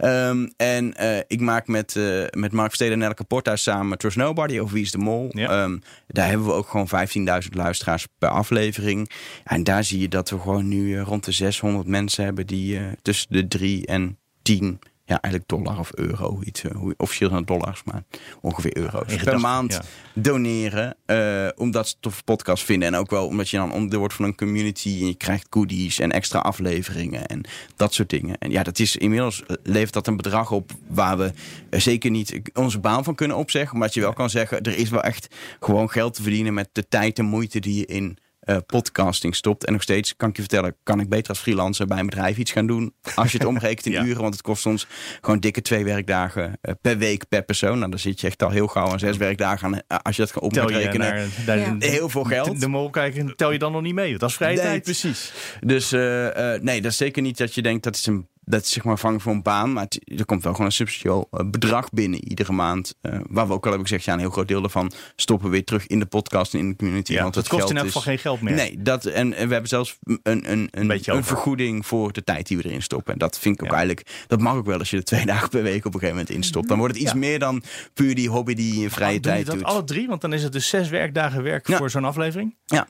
[0.04, 4.58] Um, en ik maak met, uh, met Mark Versteden en Elke Porta samen Trust Nobody
[4.58, 5.28] over Wie is de Mol.
[5.30, 5.62] Ja.
[5.62, 9.10] Um, daar hebben we ook gewoon 15.000 luisteraars per aflevering.
[9.44, 12.80] En daar zie je dat we gewoon nu uh, rond de 600 mensen hebben die
[13.02, 16.40] tussen de 3 en 10 ja, eigenlijk dollar of euro.
[16.44, 18.02] Iets, uh, officieel zijn dollars, maar
[18.40, 19.16] ongeveer euro's.
[19.16, 19.82] per maand ja.
[20.14, 20.96] doneren.
[21.06, 22.88] Uh, omdat ze tof podcast vinden.
[22.88, 24.88] En ook wel omdat je dan onderdeel wordt van een community.
[24.88, 27.26] En je krijgt goodies en extra afleveringen.
[27.26, 27.44] En
[27.76, 28.38] dat soort dingen.
[28.38, 31.32] En ja, dat is inmiddels levert dat een bedrag op waar we
[31.70, 33.78] zeker niet onze baan van kunnen opzeggen.
[33.78, 36.68] Maar dat je wel kan zeggen, er is wel echt gewoon geld te verdienen met
[36.72, 39.64] de tijd en moeite die je in uh, podcasting stopt.
[39.64, 42.36] En nog steeds kan ik je vertellen, kan ik beter als freelancer bij een bedrijf
[42.36, 42.94] iets gaan doen.
[43.14, 44.04] Als je het omrekent in ja.
[44.04, 44.86] uren, want het kost ons
[45.20, 47.78] gewoon dikke twee werkdagen uh, per week per persoon.
[47.78, 49.72] Nou, dan zit je echt al heel gauw aan zes werkdagen aan.
[49.74, 51.76] Uh, als je dat gaat omrekenen, ja.
[51.78, 52.52] heel veel geld.
[52.52, 54.18] De, de mol kijken, tel je dan nog niet mee.
[54.18, 54.82] Dat is vrije nee, tijd.
[54.82, 55.32] precies.
[55.60, 58.84] Dus nee, dat is zeker niet dat je denkt dat is een dat is zeg
[58.84, 59.72] maar vangen voor een baan.
[59.72, 62.94] Maar het, er komt wel gewoon een substantieel uh, bedrag binnen iedere maand.
[63.02, 65.52] Uh, waar we ook al hebben gezegd, ja, een heel groot deel daarvan stoppen we
[65.52, 67.12] weer terug in de podcast en in de community.
[67.12, 68.54] Ja, want het, kost in elk geval geen geld meer.
[68.54, 70.20] Nee, dat, en, en we hebben zelfs een,
[70.52, 73.12] een, een, een, vergoeding voor de tijd die we erin stoppen.
[73.12, 73.76] En dat vind ik ook ja.
[73.76, 76.16] eigenlijk, dat mag ook wel als je er twee dagen per week op een gegeven
[76.16, 76.68] moment instopt.
[76.68, 77.18] Dan wordt het iets ja.
[77.18, 77.62] meer dan
[77.94, 79.64] puur die hobby die je in vrije doe tijd je dat doet.
[79.64, 80.06] alle drie?
[80.06, 82.54] Want dan is het dus zes werkdagen werk voor zo'n aflevering?
[82.64, 82.86] Ja.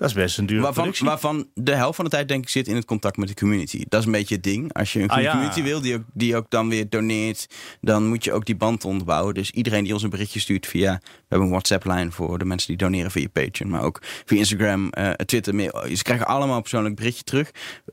[0.00, 1.06] Dat is best een dure waarvan, productie.
[1.06, 3.84] Waarvan de helft van de tijd denk ik zit in het contact met de community.
[3.88, 4.72] Dat is een beetje het ding.
[4.72, 5.30] Als je een Ah, ja.
[5.30, 7.46] community wil, die ook, die ook dan weer doneert,
[7.80, 9.34] dan moet je ook die band onderbouwen.
[9.34, 12.68] Dus iedereen die ons een berichtje stuurt via, we hebben een WhatsApp-lijn voor de mensen
[12.68, 15.54] die doneren via Patreon, maar ook via Instagram, uh, Twitter.
[15.54, 15.84] Mail.
[15.94, 17.50] Ze krijgen allemaal een persoonlijk berichtje terug.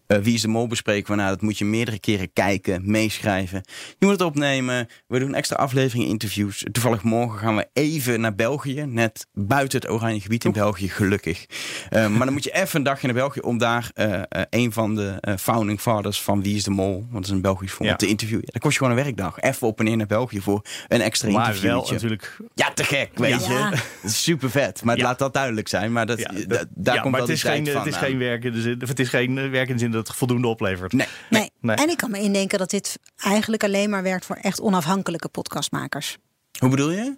[0.07, 3.61] Uh, wie is de mol bespreken we nou, dat moet je meerdere keren kijken, meeschrijven.
[3.97, 4.87] Je moet het opnemen.
[5.07, 6.63] We doen extra afleveringen, interviews.
[6.71, 11.45] Toevallig morgen gaan we even naar België, net buiten het oranje gebied in België, gelukkig.
[11.89, 14.71] Uh, maar dan moet je even een dagje naar België om daar uh, uh, een
[14.73, 17.75] van de uh, founding fathers van Wie is de Mol, want dat is een Belgisch
[17.79, 17.95] ja.
[17.95, 18.45] te interviewen.
[18.45, 19.39] Dan kost je gewoon een werkdag.
[19.39, 21.69] Even op en neer naar België voor een extra maar interview.
[21.71, 22.37] wel natuurlijk...
[22.53, 23.69] Ja, te gek, weet Ja.
[23.69, 23.77] je.
[24.01, 24.83] Dat super vet.
[24.83, 25.03] Maar Ja.
[25.03, 25.91] laat dat duidelijk zijn.
[25.91, 27.95] Maar dat, Ja, da- dat- daar ja, komt maar wel het is, geen, het is
[27.95, 30.07] geen werk in de zin, of het is geen eh, werk in de zin dat
[30.07, 30.93] het voldoende oplevert.
[30.93, 31.07] Nee.
[31.29, 31.51] Nee.
[31.61, 31.75] Nee.
[31.75, 36.17] En ik kan me indenken dat dit eigenlijk alleen maar werkt voor echt onafhankelijke podcastmakers.
[36.57, 37.17] Hoe bedoel je?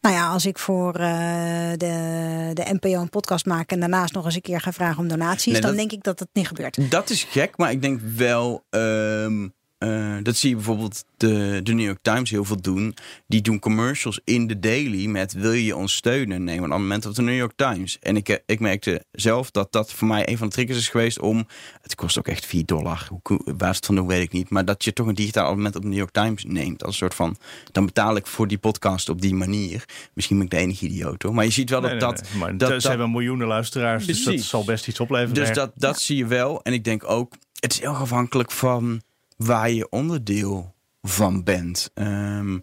[0.00, 4.24] Nou ja, als ik voor eh, de, de NPO een podcast maak en daarnaast nog
[4.24, 6.46] eens een keer ga vragen om donaties, Nee, dan dat- denk ik dat het niet
[6.46, 6.90] gebeurt.
[6.90, 8.64] Dat is gek, maar ik denk wel.
[8.70, 12.94] ehm, eh, dat zie je bijvoorbeeld de, de New York Times heel veel doen.
[13.26, 16.44] Die doen commercials in de daily met wil je ons steunen?
[16.44, 17.98] Neem een abonnement op de New York Times.
[18.00, 20.88] En ik, eh, ik merkte zelf dat dat voor mij een van de triggers is
[20.88, 21.46] geweest om...
[21.82, 23.08] Het kost ook echt 4 dollar.
[23.22, 24.50] Hoe, waar het van doen weet ik niet.
[24.50, 26.84] Maar dat je toch een digitaal abonnement op de New York Times neemt.
[26.84, 27.36] Als een soort van,
[27.72, 29.84] dan betaal ik voor die podcast op die manier.
[30.14, 31.34] Misschien ben ik de enige idioot hoor.
[31.34, 32.22] Maar je ziet wel dat nee, dat...
[32.30, 32.38] nee.
[32.40, 35.34] Maar dat, ze dat- hebben miljoenen luisteraars, dus dat zal best iets opleveren.
[35.34, 36.62] dus dat, dat zie je wel.
[36.62, 39.02] En ik denk ook, het is heel afhankelijk van
[39.36, 41.90] waar je onderdeel van bent.
[41.94, 42.58] Ehm,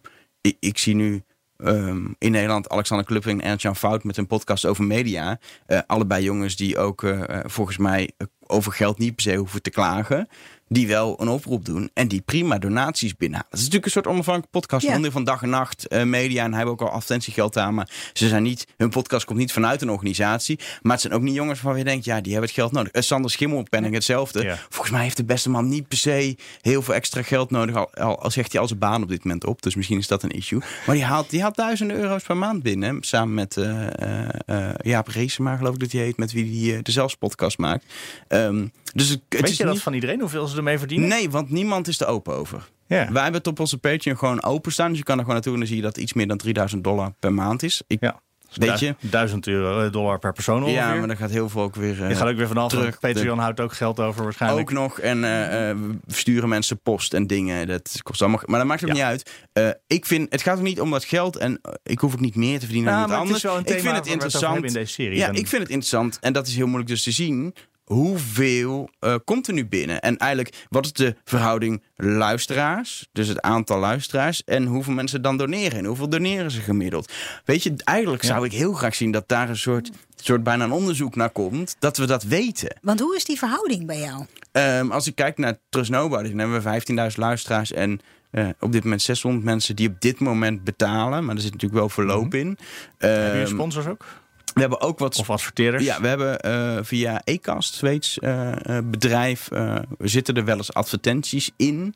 [0.59, 1.23] ik, zie nu
[1.57, 5.39] ehm, in Nederland Alexander Klupping en Jan Fout met een podcast over media.
[5.65, 9.61] Eh, allebei jongens die ook eh, eh, volgens mij over geld niet per se hoeven
[9.61, 10.27] te klagen.
[10.73, 13.51] Die wel een oproep doen en die prima donaties binnenhalen.
[13.51, 15.11] Dat is natuurlijk een soort onafhankelijke podcast, ja.
[15.11, 18.43] van dag en nacht uh, media en hebben ook al advertentiegeld aan, maar ze zijn
[18.43, 21.79] niet, hun podcast komt niet vanuit een organisatie, maar het zijn ook niet jongens waarvan
[21.79, 22.95] je denkt, ja, die hebben het geld nodig.
[22.95, 24.57] Uh, Sander Schimmelpenning hetzelfde.
[24.69, 28.17] Volgens mij heeft de beste man niet per se heel veel extra geld nodig, al,
[28.17, 30.29] al, zegt hij al zijn baan op dit moment op, dus misschien is dat een
[30.29, 30.61] issue.
[30.85, 35.55] Maar die haalt, die haalt duizenden euro's per maand binnen, samen met uh, Jaap Reesema,
[35.55, 37.85] geloof ik dat hij heet, met wie hij de Zelfs podcast maakt.
[38.27, 41.07] Um, dus het, Weet is je dat van iedereen, hoeveel ze ermee verdienen?
[41.07, 42.69] Nee, want niemand is er open over.
[42.87, 43.11] Ja.
[43.11, 44.89] Wij hebben het op onze Patreon gewoon openstaan.
[44.89, 46.37] Dus je kan er gewoon naartoe en dan zie je dat het iets meer dan
[46.37, 47.81] 3000 dollar per maand is.
[47.87, 48.21] Ik, ja.
[48.53, 48.95] Weet je?
[48.99, 50.79] 1000 euro, eh, dollar per persoon ongeveer.
[50.79, 52.69] Ja, maar dan gaat heel veel ook weer uh, Je gaat ook weer vanaf.
[52.69, 52.99] Terug.
[52.99, 54.69] Patreon houdt ook geld over waarschijnlijk.
[54.69, 54.99] Ook nog.
[54.99, 57.67] En uh, sturen mensen post en dingen.
[57.67, 58.41] Dat kost allemaal...
[58.45, 59.31] Maar dat maakt ook niet uit.
[59.87, 61.35] ik vind, het gaat ook niet om dat geld.
[61.35, 63.43] En ik hoef ook niet meer te verdienen dan anders.
[63.43, 64.65] ik vind het interessant.
[64.65, 65.17] in deze serie.
[65.17, 66.17] Ja, ik vind het interessant.
[66.19, 70.01] En dat is heel moeilijk dus te zien hoeveel uh, komt er nu binnen?
[70.01, 75.37] En eigenlijk, wat is de verhouding luisteraars, dus het aantal luisteraars, en hoeveel mensen dan
[75.37, 75.77] doneren?
[75.77, 77.11] En hoeveel doneren ze gemiddeld?
[77.45, 80.71] Weet je, eigenlijk zou ik heel graag zien dat daar een soort, soort bijna een
[80.71, 82.77] onderzoek naar komt, dat we dat weten.
[82.81, 84.25] Want hoe is die verhouding bij jou?
[84.51, 87.99] Um, als ik kijk naar Trust Nobody, dan hebben we 15.000 luisteraars en
[88.31, 91.25] uh, op dit moment 600 mensen die op dit moment betalen.
[91.25, 92.35] Maar er zit natuurlijk wel verloop mhm.
[92.35, 92.47] in.
[92.47, 92.57] Um,
[92.97, 94.05] Heb je ehm, sponsors ook?
[94.53, 95.19] We hebben ook wat.
[95.19, 95.83] Of adverteerders?
[95.83, 98.51] Ja, we hebben uh, via Ecast, Zweeds uh,
[98.83, 101.95] bedrijf, uh, zitten er wel eens advertenties in.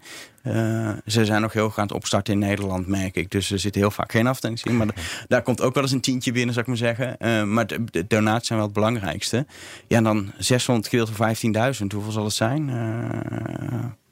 [1.06, 3.32] ze zijn nog heel graag aan het opstarten in Nederland, merk ik.
[3.32, 4.78] Dus er zit heel vaak geen advertentie in.
[4.78, 4.88] Maar
[5.28, 7.54] daar komt ook wel eens een tientje binnen, zou ik maar zeggen.
[7.54, 9.46] maar de, de, donaties zijn wel het belangrijkste.
[9.88, 11.36] Ja, en dan 600 gedeeld door
[11.76, 11.86] 15.000.
[11.93, 12.67] Hoeveel zal het zijn?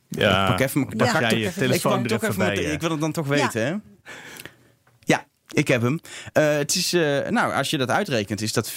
[0.10, 3.28] ja, ik pak even, ga je telefoon ik, toch even ik wil het dan toch
[3.28, 3.76] weten, hè?
[5.52, 6.00] Ik heb hem.
[6.34, 8.74] Uh, het is, uh, nou, als je dat uitrekent, is dat 4%.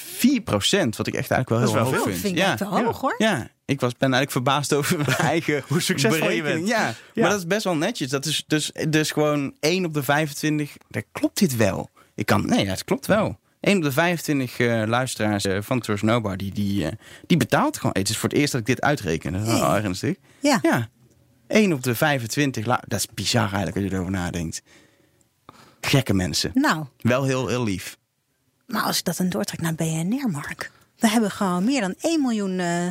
[0.97, 2.19] Wat ik echt eigenlijk wel heel hoog vind.
[2.19, 2.57] vind ja.
[2.57, 3.15] wel hoog hoor.
[3.19, 6.69] Ja, ik was, ben eigenlijk verbaasd over mijn eigen Hoe succesvol je bent.
[6.69, 8.09] Ja, ja, maar dat is best wel netjes.
[8.09, 10.77] Dat is dus, dus gewoon 1 op de 25.
[10.89, 11.91] Daar klopt dit wel.
[12.15, 13.39] Ik kan, nee, het klopt wel.
[13.61, 16.87] 1 op de 25 uh, eh, luisteraars van Trust Nobody, die,
[17.27, 17.97] die betaalt gewoon.
[17.99, 19.33] Het is voor het eerst dat ik dit uitreken.
[19.33, 20.17] Dat is wel ernstig.
[20.41, 20.59] Ja.
[20.63, 20.89] ja.
[21.47, 22.65] 1 op de 25.
[22.65, 24.63] Dat is bizar eigenlijk als je erover nadenkt.
[25.81, 26.51] Gekke mensen.
[26.55, 26.85] Nou.
[27.01, 27.97] Wel heel, heel lief.
[28.67, 30.71] Maar als ik dat dan doortrek naar BNR, Mark.
[30.99, 32.87] We hebben gewoon meer dan 1 miljoen uh,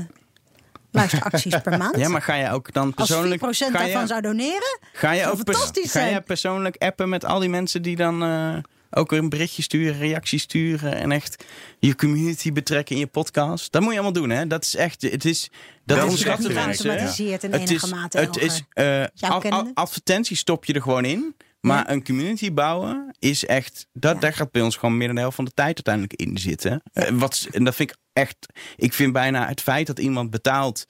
[0.91, 1.97] luisteracties per maand.
[1.97, 3.43] Ja, maar ga je ook dan persoonlijk...
[3.43, 7.39] Als 4% daarvan zou doneren, ga je ook fantastisch Ga je persoonlijk appen met al
[7.39, 8.23] die mensen die dan...
[8.23, 8.57] Uh,
[8.89, 11.43] ook een berichtje sturen, reacties sturen en echt
[11.79, 13.71] je community betrekken in je podcast.
[13.71, 14.47] Dat moet je allemaal doen, hè?
[14.47, 15.49] Dat is echt, het is,
[15.85, 18.17] dat is geautomatiseerd in enige mate.
[18.17, 19.03] Het is, uh,
[19.73, 21.35] advertenties stop je er gewoon in.
[21.67, 23.87] Maar een community bouwen is echt.
[23.93, 26.37] Dat, Daar gaat bij ons gewoon meer dan de helft van de tijd uiteindelijk in
[26.37, 26.83] zitten.
[26.93, 28.37] Uh, wat, en dat vind ik echt.
[28.75, 30.85] Ik vind bijna het feit dat iemand betaalt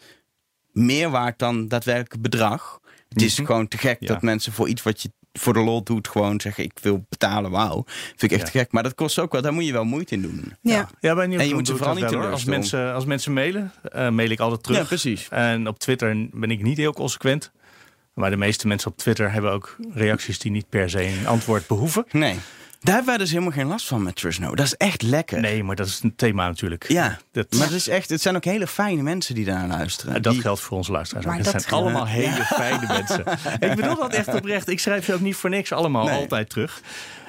[0.71, 2.79] meer waard dan daadwerkelijk bedrag.
[3.09, 3.45] Het is mhm.
[3.45, 6.63] gewoon te gek dat mensen voor iets wat je voor de lol doet, gewoon zeggen:
[6.63, 7.51] Ik wil betalen.
[7.51, 7.83] Wauw.
[7.85, 8.71] Vind ik echt gek.
[8.71, 9.41] Maar dat kost ook wel.
[9.41, 10.53] Daar moet je wel moeite in doen.
[10.61, 13.71] Ja, ja bij en je moet ze vooral niet wel, als mensen, als mensen mailen,
[13.95, 14.77] uh, mail ik altijd terug.
[14.77, 15.27] Ja, precies.
[15.29, 17.51] En op Twitter ben ik niet heel consequent.
[18.17, 21.67] Maar de meeste mensen op Twitter hebben ook reacties die niet per se een antwoord
[21.67, 22.05] behoeven.
[22.11, 22.39] Nee.
[22.79, 24.55] Daar hebben wij dus helemaal geen last van met Trust No.
[24.55, 25.39] Dat is echt lekker.
[25.39, 26.87] Nee, maar dat is een thema natuurlijk.
[26.87, 27.51] Ja, dat...
[27.51, 30.21] maar het, is echt, het zijn ook hele fijne mensen die daar luisteren.
[30.21, 30.41] dat die...
[30.41, 31.25] geldt voor onze luisteraars.
[31.25, 33.23] Maar het zijn allemaal hele fijne mensen.
[33.59, 34.69] Ik bedoel dat echt oprecht.
[34.69, 36.81] Ik schrijf ze ook niet voor niks allemaal altijd terug.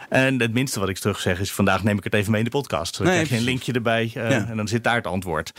[0.09, 2.51] En het minste wat ik terug zeg is: vandaag neem ik het even mee in
[2.51, 2.97] de podcast.
[2.97, 5.53] Dan nee, krijg je een linkje erbij uh, en dan zit daar het antwoord.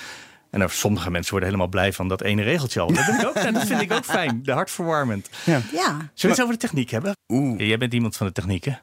[0.50, 2.94] En er, sommige mensen worden helemaal blij van dat ene regeltje al.
[2.94, 4.44] Dat, vind ik ook, dat vind ik ook fijn.
[4.44, 5.30] De hartverwarmend.
[5.46, 5.62] Ja.
[5.72, 5.88] ja.
[5.92, 7.18] Zullen we het over de techniek hebben?
[7.28, 7.60] Oeh.
[7.60, 8.74] Jij bent iemand van de techniek, hè?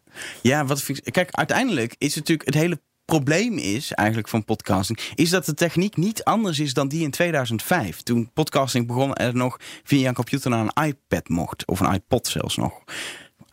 [0.42, 4.44] Ja, wat vind ik, kijk, uiteindelijk is het natuurlijk het hele probleem is eigenlijk van
[4.44, 8.02] podcasting, is dat de techniek niet anders is dan die in 2005.
[8.02, 12.26] Toen podcasting begon er nog via een computer naar een iPad mocht, of een iPod
[12.26, 12.82] zelfs nog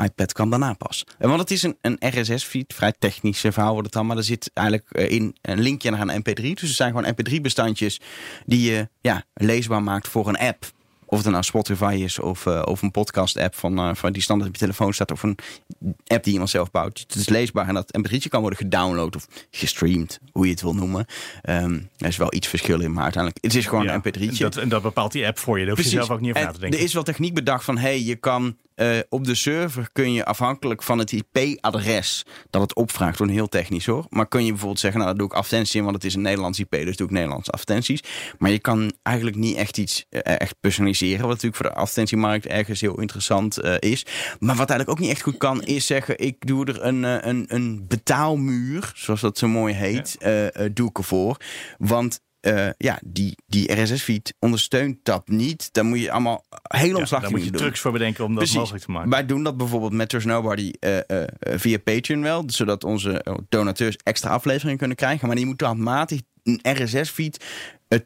[0.04, 1.06] iPad kwam daarna pas.
[1.20, 4.52] Want het is een, een RSS-feed, vrij technische verhaal wordt het dan, maar er zit
[4.54, 6.42] eigenlijk eh, in een linkje naar een MP3.
[6.42, 8.02] Dus het zijn gewoon MP3-bestandjes
[8.46, 10.72] die je ja, leesbaar maakt voor een app.
[11.13, 14.49] Of het nou Spotify is of, uh, of een podcast-app van, uh, van die standaard
[14.49, 15.12] op je telefoon staat.
[15.12, 15.38] Of een
[16.08, 16.99] app die iemand zelf bouwt.
[16.99, 20.73] Het is leesbaar en dat mp kan worden gedownload of gestreamd, hoe je het wil
[20.73, 21.06] noemen.
[21.49, 24.38] Um, er is wel iets verschil in, maar uiteindelijk het is gewoon een mp3'tje.
[24.38, 25.65] Dat, en dat bepaalt die app voor je.
[25.65, 26.80] Daar hoef je zelf ook niet over na te denken.
[26.80, 30.26] Er is wel techniek bedacht van, hey, je kan uh, op de server kun je
[30.26, 34.06] afhankelijk van het IP-adres dat het opvraagt, doen heel technisch hoor.
[34.10, 36.21] Maar kun je bijvoorbeeld zeggen, nou, dat doe ik advertenties in, want het is een
[36.21, 38.04] Nederlands IP, dus doe ik Nederlandse advertenties.
[38.38, 42.46] Maar je kan eigenlijk niet echt iets uh, echt personaliseren, wat natuurlijk voor de advertentiemarkt
[42.46, 44.06] ergens heel interessant uh, is.
[44.39, 47.46] Maar wat eigenlijk ook niet echt goed kan, is zeggen, ik doe er een, een,
[47.48, 50.50] een betaalmuur, zoals dat zo mooi heet, ja.
[50.74, 51.38] doe ik ervoor.
[51.78, 55.70] Want uh, ja, die, die RSS-feed ondersteunt dat niet.
[55.74, 57.39] Dan moet je allemaal heel omslachtig doen.
[57.39, 59.10] Daar moet je trucs voor bedenken om dat mogelijk te maken.
[59.10, 60.98] Wij doen dat bijvoorbeeld met Trust Nobody uh,
[61.39, 62.44] via Patreon wel.
[62.48, 65.28] Zodat onze donateurs extra afleveringen kunnen krijgen.
[65.28, 67.46] Maar die moeten automatisch een RSS-feed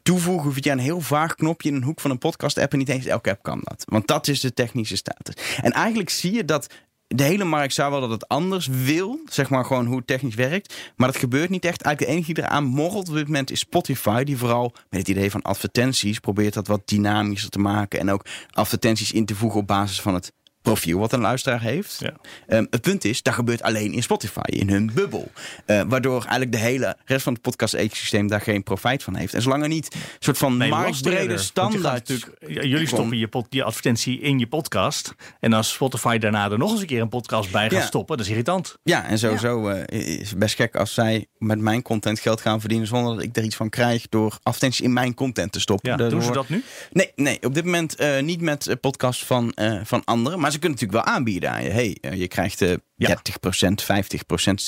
[0.02, 2.72] toevoegen via een heel vaag knopje in een hoek van een podcast-app.
[2.72, 3.84] En niet eens elke app kan dat.
[3.88, 5.34] Want dat is de technische status.
[5.62, 6.66] En eigenlijk zie je dat
[7.08, 9.20] de hele markt zou wel dat het anders wil.
[9.24, 10.74] Zeg maar gewoon hoe het technisch werkt.
[10.96, 11.82] Maar dat gebeurt niet echt.
[11.82, 14.24] Eigenlijk de enige die eraan morrelt op dit moment is Spotify.
[14.24, 18.00] Die vooral met het idee van advertenties probeert dat wat dynamischer te maken.
[18.00, 20.32] En ook advertenties in te voegen op basis van het
[20.68, 21.96] profiel wat een luisteraar heeft.
[21.98, 22.12] Ja.
[22.46, 25.30] Ehm, het punt is, dat gebeurt alleen in Spotify, in hun bubbel.
[25.66, 29.34] Uh, waardoor eigenlijk de hele rest van het podcast-ecosysteem daar geen profijt van heeft.
[29.34, 32.28] En zolang er niet een soort van nee, marktbrede standaard...
[32.46, 35.14] jullie stoppen je, je advertentie in je podcast.
[35.40, 38.26] En als Spotify daarna er nog eens een keer een podcast bij gaat stoppen, dat
[38.26, 38.78] is irritant.
[38.82, 39.82] Ja, en sowieso uh,
[40.18, 42.86] is het best gek als zij met mijn content geld gaan verdienen...
[42.86, 45.90] zonder dat ik er iets van krijg door advertenties in mijn content te stoppen.
[45.90, 46.64] Ja, doen ze dat nu?
[46.92, 49.52] Nee, nee op dit moment uh, niet met podcasts van,
[49.82, 50.40] van anderen.
[50.40, 51.70] Maar ze kunnen natuurlijk wel aanbieden aan je.
[51.70, 53.08] Hey, eh, je krijgt uh, ja.
[53.08, 53.18] 30%, 50%,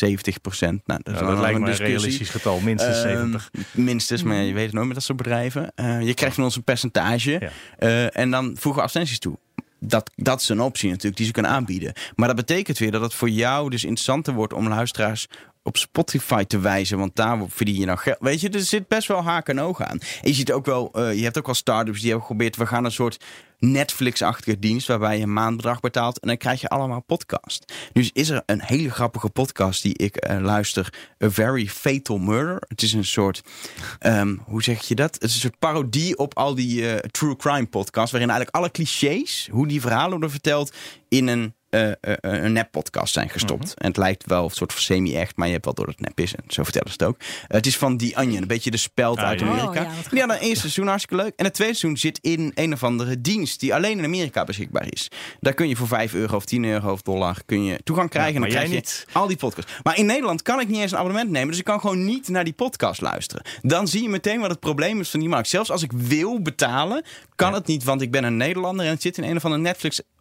[0.05, 0.69] 70%.
[0.85, 3.51] Nou, dat, ja, dat lijkt me een realistisch getal, minstens uh, 70.
[3.73, 5.73] Minstens, maar je weet het nooit met dat soort bedrijven.
[5.77, 8.09] Uh, je krijgt van ons een percentage ja.
[8.11, 9.39] en dan voegen we advertenties toe.
[9.83, 11.93] Dat, dat is een optie natuurlijk die ze kunnen aanbieden.
[12.15, 15.27] Maar dat betekent weer dat het voor jou dus interessanter wordt om luisteraars
[15.63, 18.17] op Spotify te wijzen, want daar verdien je nog geld.
[18.21, 19.99] Weet je, er zit best wel haken en ogen aan.
[20.01, 22.67] En je ziet ook wel, uh, je hebt ook wel startups die hebben geprobeerd, we
[22.67, 23.25] gaan een soort
[23.59, 27.73] Netflix-achtige dienst waarbij je maandbedrag betaalt en dan krijg je allemaal podcast.
[27.93, 30.93] Dus is er een hele grappige podcast die ik uh, luister,
[31.25, 32.63] A Very Fatal Murder.
[32.69, 33.43] Het is een soort,
[34.01, 35.15] um, hoe zeg je dat?
[35.15, 38.71] Het is een soort parodie op al die uh, true crime podcasts, waarin eigenlijk alle
[38.71, 40.73] clichés, hoe die verhalen worden verteld,
[41.09, 43.65] in een uh, uh, een nep-podcast zijn gestopt.
[43.65, 43.73] Mhm.
[43.77, 46.05] En het lijkt wel een soort van semi-echt, maar je hebt wel door dat het
[46.07, 46.35] nep is.
[46.35, 47.17] En zo vertellen ze het ook.
[47.47, 49.69] het is van The Onion, een beetje de speld ah, uit Amerika.
[49.69, 51.33] Oh, ja, die hadden een eerste seizoen hartstikke leuk.
[51.37, 54.87] En het tweede seizoen zit in een of andere dienst die alleen in Amerika beschikbaar
[54.93, 55.09] is.
[55.41, 58.33] Daar kun je voor 5 euro of 10 euro of dollar kun je toegang krijgen.
[58.33, 59.07] Ja, maar en dan krijg je niet.
[59.13, 59.73] al die podcasts.
[59.83, 61.49] Maar in Nederland kan ik niet eens een abonnement nemen.
[61.49, 63.45] Dus ik kan gewoon niet naar die podcast luisteren.
[63.63, 65.49] Dan zie je meteen wat het probleem is van die markt.
[65.49, 67.05] Zelfs als ik wil betalen,
[67.35, 69.63] kan het niet, want ik ben een Nederlander en het zit in een of andere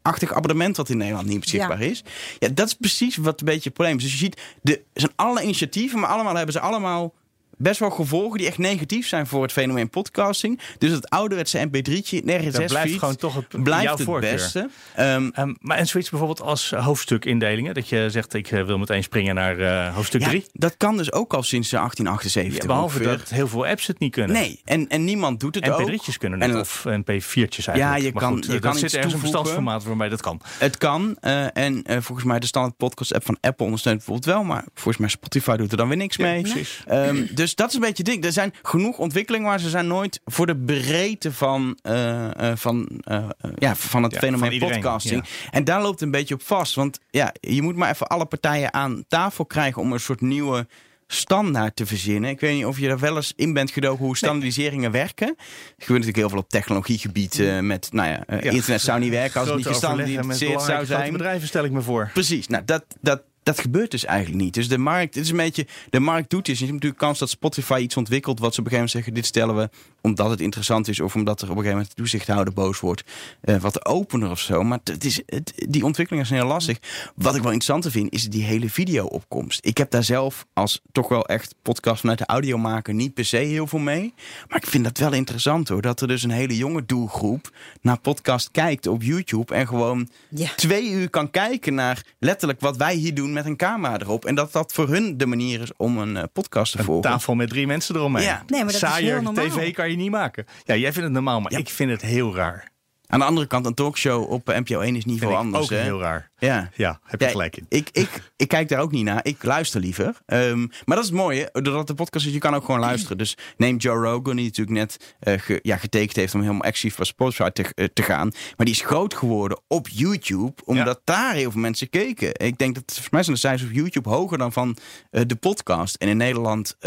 [0.10, 2.04] Netflix-achtig abonnement wat in Nederland niet beschikbaar is.
[2.39, 4.04] Ja, dat is precies wat een beetje het probleem is.
[4.04, 7.13] Dus je ziet, er zijn allerlei initiatieven, maar allemaal hebben ze allemaal
[7.60, 10.60] best wel gevolgen die echt negatief zijn voor het fenomeen podcasting.
[10.78, 14.69] Dus het ouderwetse mp3'tje, nergens dat blijft gewoon toch het, blijft het beste.
[15.00, 19.04] Um, um, maar en zoiets bijvoorbeeld als hoofdstukindelingen, dat je zegt ik eh, wil meteen
[19.04, 20.39] springen naar uh, hoofdstuk 3.
[20.39, 22.62] Ja, dat kan dus ook al sinds 1878.
[22.62, 24.36] Ja, behalve dat heel veel apps het niet kunnen.
[24.36, 25.89] Nee, en, en niemand doet het MP3'tjes ook.
[25.89, 27.78] MP3'tjes kunnen het, of mp4'tjes eigenlijk.
[27.78, 30.41] Ja, je kan, goed, je kan zit ergens een bestandsformaat waarbij dat kan.
[30.58, 34.43] Het kan uh, en volgens mij de standaard podcast app van Apple ondersteunt bijvoorbeeld wel,
[34.43, 36.41] maar volgens mij Spotify doet er dan weer niks mee.
[36.41, 36.84] Precies.
[36.91, 38.23] Um, dus dat is een beetje ding.
[38.23, 42.89] Er zijn genoeg ontwikkelingen, maar ze zijn nooit voor de breedte van, uh, uh, van,
[43.12, 45.23] uh, ja, van het fenomeen podcasting.
[45.51, 46.75] En daar loopt het een beetje op vast.
[46.75, 50.67] Want ja, je moet maar even alle partijen aan tafel krijgen om een soort nieuwe
[51.12, 52.29] standaard te verzinnen.
[52.29, 55.27] Ik weet niet of je er wel eens in bent gedoken hoe standaardiseringen werken.
[55.27, 55.35] Er
[55.77, 59.39] gebeurt natuurlijk heel veel op technologiegebied uh, met, nou ja, uh, internet zou niet werken
[59.39, 61.12] als het niet gestandaardiseerd zou zijn.
[61.12, 62.09] bedrijven stel ik me voor.
[62.13, 64.54] Precies, nou dat, dat, dat gebeurt dus eigenlijk niet.
[64.54, 66.60] Dus de markt, het is een beetje, de markt doet is.
[66.60, 69.13] Je hebt natuurlijk kans dat Spotify iets ontwikkelt wat ze op een gegeven moment zeggen:
[69.13, 69.69] dit stellen we
[70.02, 73.04] omdat het interessant is, of omdat er op een gegeven moment de toezichthouder boos wordt,
[73.43, 74.63] uh, wat opener of zo.
[74.63, 76.78] Maar het is, het, die ontwikkelingen zijn heel lastig.
[77.15, 79.65] Wat ik wel interessanter vind, is die hele video-opkomst.
[79.65, 83.25] Ik heb daar zelf als toch wel echt podcast vanuit de audio maken niet per
[83.25, 84.13] se heel veel mee.
[84.47, 87.99] Maar ik vind dat wel interessant hoor, dat er dus een hele jonge doelgroep naar
[87.99, 90.10] podcast kijkt op YouTube en gewoon
[90.56, 94.26] twee uur kan kijken naar letterlijk wat wij hier doen met een camera erop.
[94.26, 97.12] En dat dat voor hun de manier is om een uh, podcast te volgen.
[97.12, 98.24] Een tafel met drie mensen eromheen.
[98.24, 98.44] Ja.
[98.48, 100.46] Nee, maar dat Saaier is heel tv kan je niet maken.
[100.63, 102.72] Ja, jij vindt het normaal, maar ik vind het heel raar.
[103.08, 105.63] Aan de andere kant, een talkshow op NPO 1 is niet veel anders.
[105.63, 106.30] Ook heel raar.
[106.39, 107.65] Ja, ja heb je gelijk in.
[107.69, 109.19] Ik, ik, ik kijk daar ook niet naar.
[109.23, 110.17] Ik luister liever.
[110.28, 111.49] Um, maar dat is het mooie.
[111.52, 113.17] Doordat de podcast is, je kan ook gewoon luisteren.
[113.17, 115.15] Dus neem Joe Rogan, die natuurlijk net
[115.49, 118.32] uh, ja, getekend heeft om helemaal actief voor Spotify te, uh, te gaan.
[118.58, 122.39] Maar die is groot geworden op YouTube, omdat daar heel veel mensen keken.
[122.39, 124.78] Ik denk dat volgens mij zijn de cijfers op YouTube hoger dan van
[125.12, 125.95] uh, de podcast.
[125.95, 126.78] En in Nederland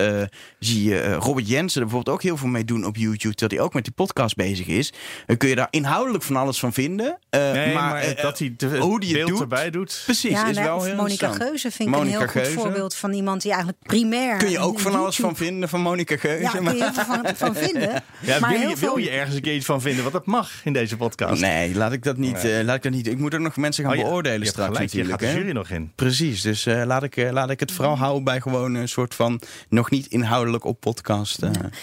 [0.58, 3.68] zie je Robert Jensen er bijvoorbeeld ook heel veel mee doen op YouTube, terwijl hij
[3.68, 4.92] ook met die podcast bezig is.
[5.26, 7.18] Dan kun je daar inhoudelijk van alles van vinden.
[7.30, 10.02] Nee, maar, maar dat hij hoe die het doet, erbij doet.
[10.04, 13.12] Precies, ja, is wel heel Monika Geuze vind ik Monica een heel goed voorbeeld van
[13.12, 14.36] iemand die eigenlijk primair...
[14.36, 16.42] Kun je ook van alles van vinden van Monika Geuze?
[16.42, 17.90] Ja, kun je van, van vinden.
[18.20, 20.02] Ja, maar wil, je, wil je ergens een keer iets van vinden?
[20.02, 21.40] Want dat mag in deze podcast.
[21.40, 22.44] Nee, laat ik dat niet.
[22.44, 23.06] Uh, laat ik, dat niet.
[23.06, 25.20] ik moet er nog mensen gaan oh, beoordelen straks gelijk, natuurlijk.
[25.20, 25.92] Je gaat de jury nog in.
[25.94, 29.14] Precies, dus uh, laat, ik, uh, laat ik het vooral houden bij gewoon een soort
[29.14, 29.40] van...
[29.68, 31.40] nog niet inhoudelijk op podcast.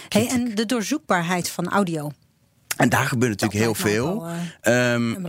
[0.10, 2.12] hey, en de doorzoekbaarheid van audio.
[2.80, 4.28] En daar gebeurt natuurlijk heel veel.
[4.64, 5.26] um,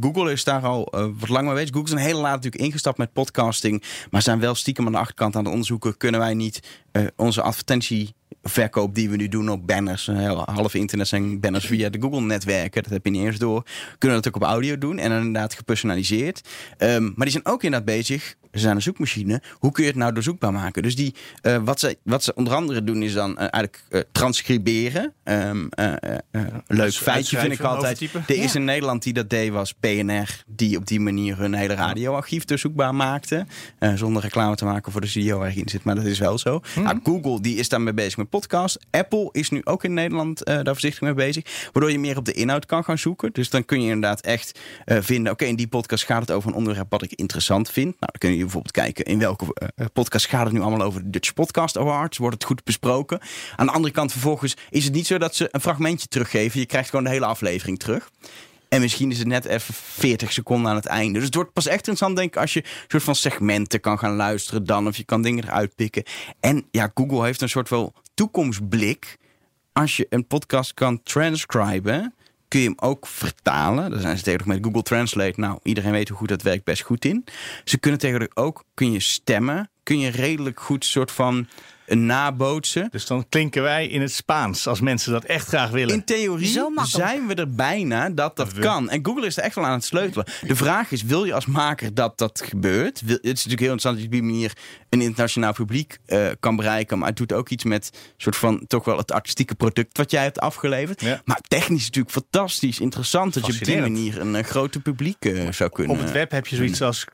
[0.00, 1.74] Google is daar al wat langer mee bezig.
[1.74, 3.82] Google is een hele laat natuurlijk ingestapt met podcasting.
[4.10, 5.96] Maar zijn wel stiekem aan de achterkant aan het onderzoeken.
[5.96, 6.60] Kunnen wij niet
[7.16, 10.06] onze advertentie verkoop die we nu doen op banners.
[10.44, 12.82] Half internet zijn banners via de Google-netwerken.
[12.82, 13.62] Dat heb je niet eens door.
[13.98, 16.48] Kunnen we dat ook op audio doen en inderdaad gepersonaliseerd.
[16.78, 18.36] Um, maar die zijn ook inderdaad bezig.
[18.52, 19.42] Ze zijn een zoekmachine.
[19.52, 20.82] Hoe kun je het nou doorzoekbaar maken?
[20.82, 24.00] Dus die, uh, wat, ze, wat ze onder andere doen is dan uh, eigenlijk uh,
[24.12, 25.12] transcriberen.
[25.24, 25.68] Um,
[26.66, 28.00] leuk feitje vind ik altijd.
[28.00, 30.44] Er is in Nederland die dat deed, was PNR.
[30.46, 33.46] Die op die manier hun hele radioarchief doorzoekbaar maakte.
[33.94, 35.84] zonder reclame te maken voor de studio in zit.
[35.84, 36.60] Maar dat is wel zo.
[36.74, 36.82] Hmm.
[36.82, 38.78] Nou, Google die is daarmee bezig podcast.
[38.90, 41.68] Apple is nu ook in Nederland uh, daar voorzichtig mee bezig.
[41.72, 43.32] Waardoor je meer op de inhoud kan gaan zoeken.
[43.32, 45.32] Dus dan kun je inderdaad echt uh, vinden...
[45.32, 47.86] oké, in die podcast gaat het over een onderwerp wat ik interessant vind.
[47.86, 49.04] Nou, dan kun je bijvoorbeeld kijken...
[49.04, 49.44] in welke
[49.76, 52.18] uh, podcast gaat het nu allemaal over de Dutch Podcast Awards?
[52.18, 53.20] Wordt het goed besproken?
[53.56, 56.60] Aan de andere kant vervolgens is het niet zo dat ze een fragmentje teruggeven.
[56.60, 58.10] Je krijgt gewoon de hele aflevering terug.
[58.72, 61.12] En misschien is het net even 40 seconden aan het einde.
[61.12, 64.16] Dus het wordt pas echt interessant, denk ik, als je soort van segmenten kan gaan
[64.16, 64.86] luisteren dan.
[64.86, 66.02] Of je kan dingen eruit pikken.
[66.40, 69.18] En ja, Google heeft een soort wel toekomstblik.
[69.72, 72.14] Als je een podcast kan transcriben,
[72.48, 73.90] kun je hem ook vertalen.
[73.90, 75.40] Daar zijn ze tegenwoordig met Google Translate.
[75.40, 77.24] Nou, iedereen weet hoe goed dat werkt, best goed in.
[77.64, 81.48] Ze kunnen tegenwoordig ook, kun je stemmen, kun je redelijk goed soort van
[81.94, 82.88] nabootsen.
[82.90, 85.94] Dus dan klinken wij in het Spaans als mensen dat echt graag willen.
[85.94, 88.90] In theorie zijn we er bijna dat dat kan.
[88.90, 90.26] En Google is er echt wel aan het sleutelen.
[90.46, 93.00] De vraag is, wil je als maker dat dat gebeurt?
[93.00, 94.52] het is natuurlijk heel interessant dat je op die manier
[94.88, 96.98] een internationaal publiek uh, kan bereiken.
[96.98, 100.22] Maar het doet ook iets met soort van toch wel het artistieke product wat jij
[100.22, 101.02] hebt afgeleverd.
[101.24, 105.52] Maar technisch natuurlijk fantastisch interessant dat je op die manier een uh, grote publiek uh,
[105.52, 105.96] zou kunnen.
[105.96, 107.04] Op het web heb je zoiets als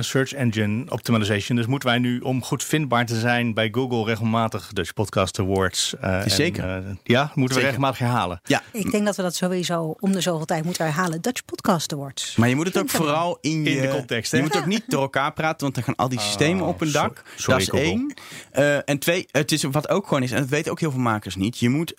[0.00, 1.56] search engine optimization.
[1.56, 4.27] Dus moeten wij nu om goed vindbaar te zijn bij Google regelmatig
[4.72, 5.94] Dutch Podcast Awards.
[6.26, 6.82] Zeker.
[7.02, 8.40] ja, moeten we regelmatig herhalen.
[8.44, 8.62] Ja.
[8.72, 11.20] Ik denk dat we dat sowieso om de zoveel tijd moeten herhalen.
[11.20, 12.36] Dutch Podcast Awards.
[12.36, 14.32] Maar je moet het ook vooral in, je, in de context.
[14.32, 16.80] Je moet ook niet door elkaar praten, want dan gaan al die systemen oh, op
[16.80, 17.22] een dak.
[17.36, 18.14] Sorry, dat is één.
[18.58, 21.00] Uh, en twee, het is wat ook gewoon is, en dat weten ook heel veel
[21.00, 21.58] makers niet.
[21.58, 21.94] Je moet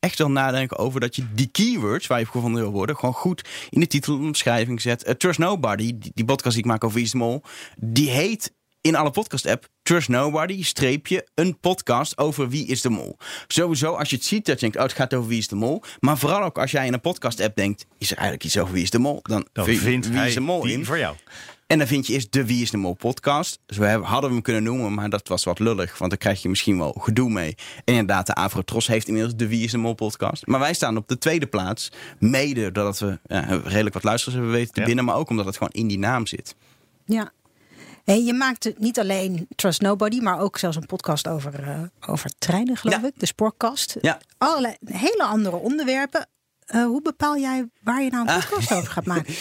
[0.00, 3.48] echt wel nadenken over dat je die keywords waar je gevonden wil worden, gewoon goed
[3.70, 5.14] in de titelomschrijving zet.
[5.18, 7.42] Trust Nobody, die, die podcast die ik maak over Wie Mol,
[7.76, 8.52] die heet
[8.84, 13.16] in alle podcast-app Trust Nobody, streepje, een podcast over Wie is de Mol.
[13.46, 15.54] Sowieso, als je het ziet, dat je denkt, oh, het gaat over Wie is de
[15.54, 15.82] Mol.
[16.00, 18.82] Maar vooral ook als jij in een podcast-app denkt, is er eigenlijk iets over Wie
[18.82, 19.20] is de Mol?
[19.22, 20.84] Dan, dan vindt Wie is de Mol in.
[20.84, 21.16] voor jou.
[21.66, 23.58] En dan vind je eerst de Wie is de Mol podcast.
[23.66, 25.98] Dus we hadden we hem kunnen noemen, maar dat was wat lullig.
[25.98, 27.54] Want dan krijg je misschien wel gedoe mee.
[27.84, 30.46] En inderdaad, de Avrotros heeft inmiddels de Wie is de Mol podcast.
[30.46, 31.92] Maar wij staan op de tweede plaats.
[32.18, 35.04] Mede doordat we ja, redelijk wat luisteraars hebben weten te binnen.
[35.04, 36.54] Maar ook omdat het gewoon in die naam zit.
[37.04, 37.32] Ja,
[38.04, 42.30] Hey, je maakt niet alleen Trust Nobody, maar ook zelfs een podcast over, uh, over
[42.38, 43.12] treinen, geloof ik.
[43.16, 43.96] De Sportkast.
[44.00, 44.20] Ja.
[44.38, 46.28] Allerlei hele andere onderwerpen.
[46.74, 49.34] Uh, hoe bepaal jij waar je nou een podcast over gaat maken?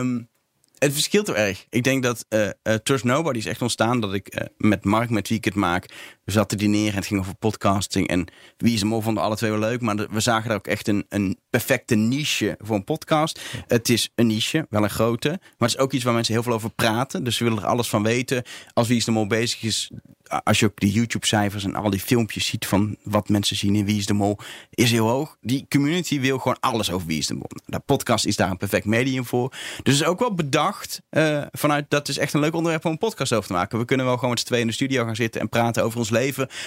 [0.00, 0.28] um,
[0.78, 1.66] Het verschilt er erg.
[1.68, 5.28] Ik denk dat uh, uh, Trust Nobody is echt ontstaan dat ik met Mark, met
[5.28, 5.86] wie ik het maak,
[6.30, 8.08] we zaten dineren en het ging over podcasting.
[8.08, 10.66] En wie is de mol vonden alle twee wel leuk, maar we zagen daar ook
[10.66, 13.40] echt een, een perfecte niche voor een podcast.
[13.66, 16.42] Het is een niche, wel een grote, maar het is ook iets waar mensen heel
[16.42, 17.24] veel over praten.
[17.24, 18.42] Dus ze willen er alles van weten.
[18.72, 19.90] Als Wie is de Mol bezig is,
[20.44, 23.84] als je ook de YouTube-cijfers en al die filmpjes ziet van wat mensen zien in
[23.84, 24.38] Wie is de Mol,
[24.70, 25.36] is heel hoog.
[25.40, 27.50] Die community wil gewoon alles over Wie is de Mol.
[27.66, 29.48] De podcast is daar een perfect medium voor.
[29.82, 32.90] Dus het is ook wel bedacht uh, vanuit dat is echt een leuk onderwerp om
[32.90, 33.78] een podcast over te maken.
[33.78, 35.98] We kunnen wel gewoon met z'n tweeën in de studio gaan zitten en praten over
[35.98, 36.19] ons leven.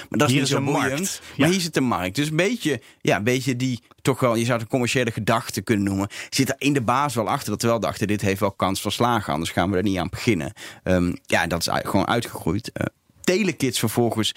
[0.10, 1.22] Maar dat is niet zo boeiend.
[1.38, 2.16] Maar hier zit de markt.
[2.16, 5.62] Dus een beetje, ja, een beetje die toch wel, je zou het een commerciële gedachte
[5.62, 6.08] kunnen noemen.
[6.30, 8.82] Zit er in de baas wel achter dat we wel dachten, dit heeft wel kans
[8.82, 9.34] van slagen.
[9.34, 10.54] Anders gaan we er niet aan beginnen.
[10.84, 12.72] Um, ja, dat is gewoon uitgegroeid.
[12.74, 12.86] Uh,
[13.22, 14.34] Telekids vervolgens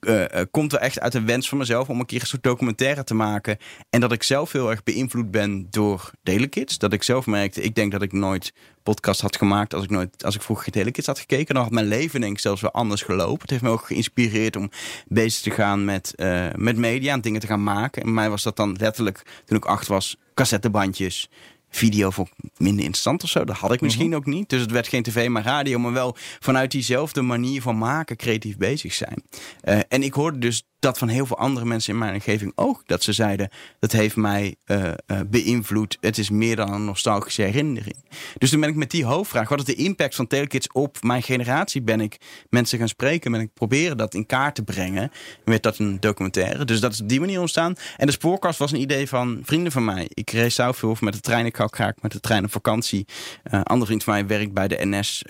[0.00, 2.42] uh, uh, komt er echt uit een wens van mezelf om een keer een soort
[2.42, 3.56] documentaire te maken.
[3.90, 6.78] En dat ik zelf heel erg beïnvloed ben door Telekids.
[6.78, 10.24] Dat ik zelf merkte, ik denk dat ik nooit podcast had gemaakt als ik nooit,
[10.24, 11.54] als ik vroeger Telekids had gekeken.
[11.54, 13.40] Dan had mijn leven denk ik zelfs wel anders gelopen.
[13.40, 14.70] Het heeft me ook geïnspireerd om
[15.06, 18.02] bezig te gaan met, uh, met media en dingen te gaan maken.
[18.02, 21.28] En mij was dat dan letterlijk, toen ik acht was, cassettebandjes
[21.70, 23.44] video vond ik minder interessant of zo.
[23.44, 24.16] Dat had ik misschien mhm.
[24.16, 24.48] ook niet.
[24.48, 25.78] Dus het werd geen tv, maar radio.
[25.78, 29.22] Maar wel vanuit diezelfde manier van maken creatief bezig zijn.
[29.64, 32.82] Uh, en ik hoorde dus dat van heel veel andere mensen in mijn omgeving ook.
[32.86, 35.96] Dat ze zeiden, dat heeft mij uh, uh, beïnvloed.
[36.00, 37.96] Het is meer dan een nostalgische herinnering.
[38.38, 41.22] Dus toen ben ik met die hoofdvraag, wat is de impact van Telekids op mijn
[41.22, 41.82] generatie?
[41.82, 42.16] Ben ik
[42.50, 45.10] mensen gaan spreken, ben ik proberen dat in kaart te brengen.
[45.44, 46.64] Met dat een documentaire.
[46.64, 47.74] Dus dat is op die manier ontstaan.
[47.96, 50.06] En de spoorkast was een idee van vrienden van mij.
[50.14, 51.46] Ik reis veel met de trein.
[51.46, 53.06] Ik ook graag met de trein op vakantie.
[53.50, 55.22] Uh, andere vriend van mij werkt bij de NS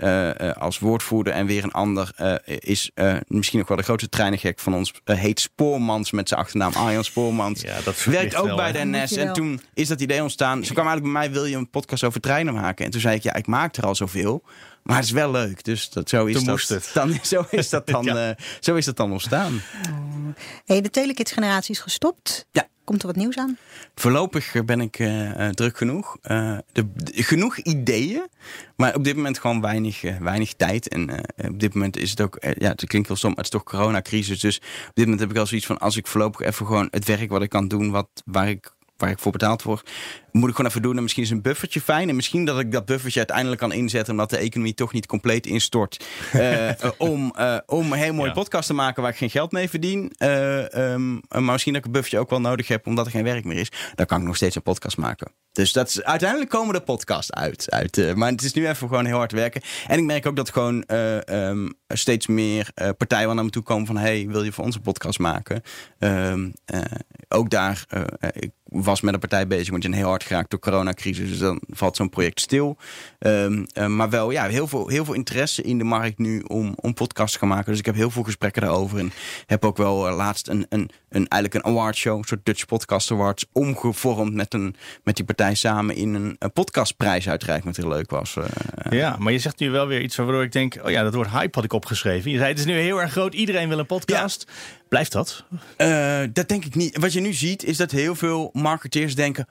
[0.59, 1.32] als woordvoerder.
[1.32, 2.12] En weer een ander
[2.44, 2.90] is
[3.26, 4.92] misschien nog wel de grootste treinengek van ons.
[5.05, 7.61] heet Spoormans met zijn achternaam Arjan Spoormans.
[7.68, 9.12] Ja, dat werkt ook bij de NS.
[9.12, 10.64] En toen is dat idee ontstaan.
[10.64, 12.84] Ze kwam eigenlijk bij mij, wil je een podcast over treinen maken?
[12.84, 14.45] En toen zei ik, ja, ik maak er al zoveel.
[14.82, 15.64] Maar het is wel leuk.
[15.64, 16.91] Dus dat, zo, is Toen dat, moest het.
[16.95, 18.28] Dan, zo, is dat dan, ja.
[18.28, 19.62] uh, zo is dat dan ontstaan.
[19.91, 20.36] Oh.
[20.64, 22.47] Hey, de Telekids-generatie is gestopt.
[22.51, 22.68] Ja.
[22.89, 23.57] Komt er wat nieuws aan?
[23.95, 26.16] Voorlopig ben ik uh, druk genoeg.
[26.22, 28.26] Uh, de, genoeg ideeën,
[28.76, 30.89] maar op dit moment gewoon weinig, weinig tijd.
[30.89, 33.62] En op dit moment is het ook, ja, het klinkt heel stom, het is toch
[33.62, 34.41] coronacrisis.
[34.41, 34.57] Dus
[34.89, 37.30] op dit moment heb ik al zoiets van, als ik voorlopig even gewoon het werk
[37.30, 39.91] wat ik kan doen, wat, waar ik waar ik voor betaald word,
[40.39, 40.97] moet ik gewoon even doen.
[40.97, 42.09] En misschien is een buffertje fijn.
[42.09, 45.47] En misschien dat ik dat buffertje uiteindelijk kan inzetten, omdat de economie toch niet compleet
[45.47, 46.05] instort.
[46.34, 48.34] uh, om, uh, om een heel mooie ja.
[48.34, 50.12] podcast te maken waar ik geen geld mee verdien.
[50.18, 53.24] Uh, um, maar misschien dat ik een buffertje ook wel nodig heb, omdat er geen
[53.24, 53.72] werk meer is.
[53.95, 55.32] Dan kan ik nog steeds een podcast maken.
[55.53, 57.70] Dus dat is, uiteindelijk komen de podcasts uit.
[57.70, 59.62] uit maar het is nu even gewoon heel hard werken.
[59.86, 60.84] En ik merk ook dat gewoon
[61.26, 63.97] um, steeds meer partijen naar me toe komen van...
[63.97, 65.62] hey, wil je voor onze podcast maken?
[65.99, 66.53] Um,
[67.28, 67.84] ook daar,
[68.32, 71.29] ik was met een partij bezig, want je een heel hard geraakt door coronacrisis.
[71.29, 72.76] Dus dan valt zo'n project stil.
[73.18, 76.74] Um, um, maar wel, ja, heel veel, heel veel interesse in de markt nu om,
[76.76, 77.70] om podcasts te gaan maken.
[77.70, 78.99] Dus ik heb heel veel gesprekken daarover.
[78.99, 79.12] En
[79.47, 83.11] heb ook wel uh, laatst een, een, een, eigenlijk een awardshow, een soort Dutch Podcast
[83.11, 87.89] Awards, omgevormd met, een, met die partij samen in een, een podcastprijs uitreikt, wat heel
[87.89, 88.37] leuk was.
[88.37, 88.45] Uh,
[88.91, 91.31] ja, maar je zegt nu wel weer iets waardoor ik denk, oh ja, dat woord
[91.31, 92.31] hype had ik opgeschreven.
[92.31, 94.45] Je zei, het is nu heel erg groot, iedereen wil een podcast.
[94.47, 94.55] Ja.
[94.89, 95.45] Blijft dat?
[95.79, 96.99] Uh, dat denk ik niet.
[96.99, 99.49] Wat je nu ziet, is dat heel veel marketeers denken: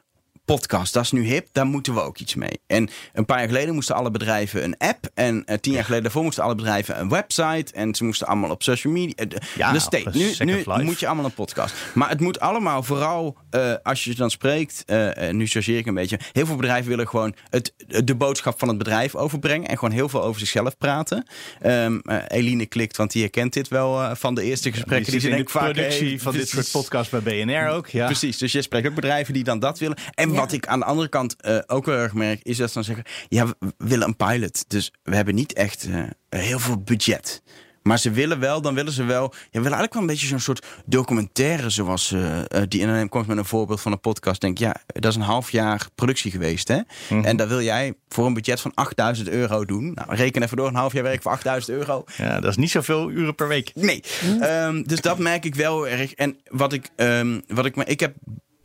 [0.55, 2.59] podcast, dat is nu hip, daar moeten we ook iets mee.
[2.67, 5.09] En een paar jaar geleden moesten alle bedrijven een app.
[5.13, 7.73] En uh, tien jaar geleden daarvoor moesten alle bedrijven een website.
[7.73, 9.25] En ze moesten allemaal op social media.
[9.25, 10.09] Uh, ja, de state.
[10.13, 10.33] Nu,
[10.75, 11.75] nu moet je allemaal een podcast.
[11.93, 14.83] Maar het moet allemaal vooral, uh, als je dan spreekt,
[15.31, 16.19] nu chargeer ik een beetje.
[16.31, 19.67] Heel veel bedrijven willen gewoon het, de boodschap van het bedrijf overbrengen.
[19.67, 21.27] En gewoon heel veel over zichzelf praten.
[21.65, 25.13] Um, Eline klikt, want die herkent dit wel van de eerste gesprekken.
[25.13, 27.87] Ja, die, die ze in de productie van dit soort podcasts bij BNR ook.
[27.87, 28.05] Ja.
[28.05, 29.97] Precies, dus je spreekt ook bedrijven die dan dat willen.
[30.13, 32.73] En wat ik aan de andere kant uh, ook wel erg merk, is dat ze
[32.73, 34.69] dan zeggen: ja, we willen een pilot.
[34.69, 37.41] Dus we hebben niet echt uh, heel veel budget.
[37.87, 39.23] Maar ze willen wel, dan willen ze wel.
[39.23, 42.81] Ja, we willen eigenlijk wel een beetje zo'n soort documentaire zoals uh, die.
[42.81, 44.41] En dan komt met een voorbeeld van een podcast.
[44.41, 46.67] Denk ja, dat is een half jaar productie geweest.
[46.67, 46.75] Hè?
[46.75, 47.23] Mm -hmm.
[47.23, 49.93] En dat wil jij voor een budget van 8000 euro doen.
[49.93, 52.03] Nou, reken even door een half jaar werk voor 8000 euro.
[52.17, 53.71] Ja, dat is niet zoveel uren per week.
[53.75, 54.03] Nee.
[54.41, 56.13] Um, dus dat merk ik wel erg.
[56.13, 58.15] En wat ik, um, wat ik, ik heb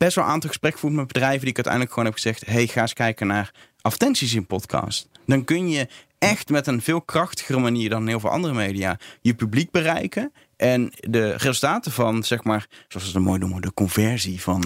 [0.03, 2.67] best wel een aantal gesprekken gevoerd met bedrijven die ik uiteindelijk gewoon heb gezegd: hey,
[2.67, 3.51] ga eens kijken naar
[3.81, 5.09] advertenties in podcast.
[5.25, 5.87] Dan kun je
[6.17, 10.31] echt met een veel krachtigere manier dan heel veel andere media je publiek bereiken.
[10.57, 14.63] En de resultaten van, zeg maar, zoals ze het mooi noemen, de conversie van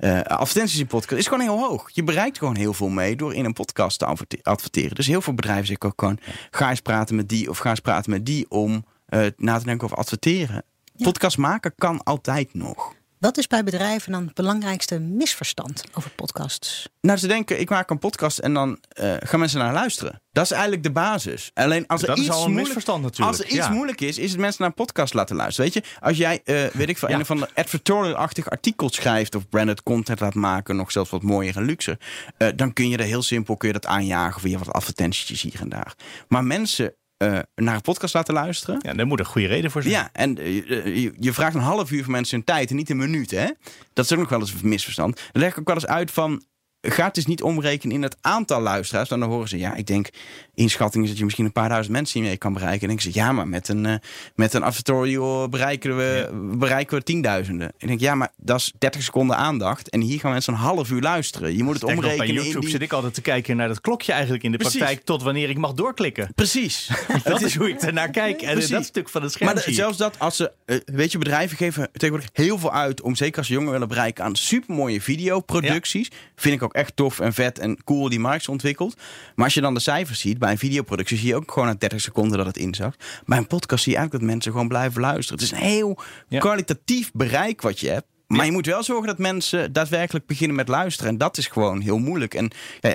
[0.00, 1.90] uh, advertenties in podcast is gewoon heel hoog.
[1.92, 4.06] Je bereikt gewoon heel veel mee door in een podcast te
[4.42, 4.94] adverteren.
[4.94, 6.18] Dus heel veel bedrijven zeggen ook gewoon:
[6.50, 9.64] ga eens praten met die of ga eens praten met die om uh, na te
[9.64, 10.62] denken over adverteren.
[10.94, 11.04] Ja.
[11.04, 12.98] Podcast maken kan altijd nog.
[13.20, 16.88] Wat is bij bedrijven dan het belangrijkste misverstand over podcasts?
[17.00, 20.22] Nou, ze denken, ik maak een podcast en dan uh, gaan mensen naar luisteren.
[20.32, 21.50] Dat is eigenlijk de basis.
[21.54, 23.30] Alleen als er dat iets is al een misverstand natuurlijk.
[23.30, 23.70] Als er iets ja.
[23.70, 25.72] moeilijk is, is het mensen naar een podcast laten luisteren.
[25.72, 27.18] Weet je, als jij, uh, weet ik veel, ja.
[27.18, 31.56] een van de advertorial-achtig artikel schrijft of branded content laat maken, nog zelfs wat mooier
[31.56, 31.98] en luxer,
[32.38, 35.60] uh, dan kun je er heel simpel kun je dat aanjagen via wat advertentietjes hier
[35.60, 35.94] en daar.
[36.28, 38.80] Maar mensen uh, naar een podcast laten luisteren.
[38.82, 39.94] Ja, daar moet een goede reden voor zijn.
[39.94, 40.64] Ja, en uh,
[41.02, 43.30] je, je, vraagt een half uur van mensen hun tijd en niet een minuut.
[43.30, 43.46] Hè?
[43.92, 45.16] Dat is ook nog wel eens een misverstand.
[45.32, 46.42] Dan leg ik ook wel eens uit van
[46.80, 49.08] gaat dus niet omrekenen in het aantal luisteraars.
[49.08, 50.08] Dan horen ze, ja, ik denk,
[50.54, 52.80] inschatting is dat je misschien een paar duizend mensen mee kan bereiken.
[52.80, 53.94] En dan denk ze, ja, maar met een, uh,
[54.34, 56.56] met een advertorial bereiken we, ja.
[56.56, 57.72] bereiken we tienduizenden.
[57.78, 59.88] Ik denk, ja, maar dat is 30 seconden aandacht.
[59.88, 61.56] En hier gaan mensen een half uur luisteren.
[61.56, 62.16] Je moet het omrekenen.
[62.16, 62.70] Bij YouTube die...
[62.70, 64.76] zit ik altijd te kijken naar dat klokje eigenlijk in de Precies.
[64.76, 65.04] praktijk.
[65.04, 66.32] Tot wanneer ik mag doorklikken.
[66.34, 66.90] Precies.
[67.24, 68.42] dat is hoe ik ernaar kijk.
[68.42, 68.70] En Precies.
[68.70, 69.54] dat stuk van het scherm.
[69.54, 73.00] Maar de, zelfs dat, als ze, uh, weet je, bedrijven geven tegenwoordig heel veel uit.
[73.00, 76.08] Om zeker als ze jongeren willen bereiken aan supermooie videoproducties.
[76.10, 76.16] Ja.
[76.36, 78.96] Vind ik ook echt tof en vet en cool die markt ontwikkelt.
[79.34, 81.74] Maar als je dan de cijfers ziet, bij een videoproductie zie je ook gewoon na
[81.78, 83.04] 30 seconden dat het inzakt.
[83.26, 85.42] Bij een podcast zie je eigenlijk dat mensen gewoon blijven luisteren.
[85.42, 85.98] Het is een heel
[86.28, 86.38] ja.
[86.38, 88.06] kwalitatief bereik wat je hebt.
[88.36, 91.10] Maar je moet wel zorgen dat mensen daadwerkelijk beginnen met luisteren.
[91.10, 92.34] En dat is gewoon heel moeilijk.
[92.34, 92.50] En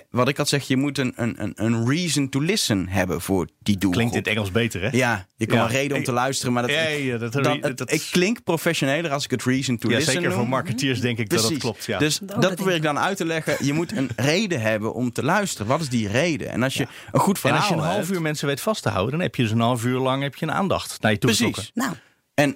[0.09, 3.77] wat ik had zeg, je moet een, een, een reason to listen hebben voor die
[3.77, 3.91] doel.
[3.91, 4.89] Klinkt in het Engels beter, hè?
[4.91, 6.53] Ja, je kan een reden om te luisteren.
[6.53, 10.31] Maar dat, ja, dat, dat, ik klink professioneler als ik het reason to listen Zeker
[10.31, 11.85] voor marketeers denk ik dat dat klopt.
[11.85, 11.97] Ja.
[11.97, 13.65] Dus dat probeer ik dan uit te leggen.
[13.65, 15.67] Je moet een reden hebben om te luisteren.
[15.67, 16.49] Wat is die reden?
[16.49, 18.83] En als je een goed verhaal En als je een half uur mensen weet vast
[18.83, 21.11] te houden, dan heb je dus een half uur lang heb je een aandacht naar
[21.11, 21.35] je toe.
[21.35, 21.71] Precies.
[21.73, 21.93] Nou.
[22.33, 22.55] En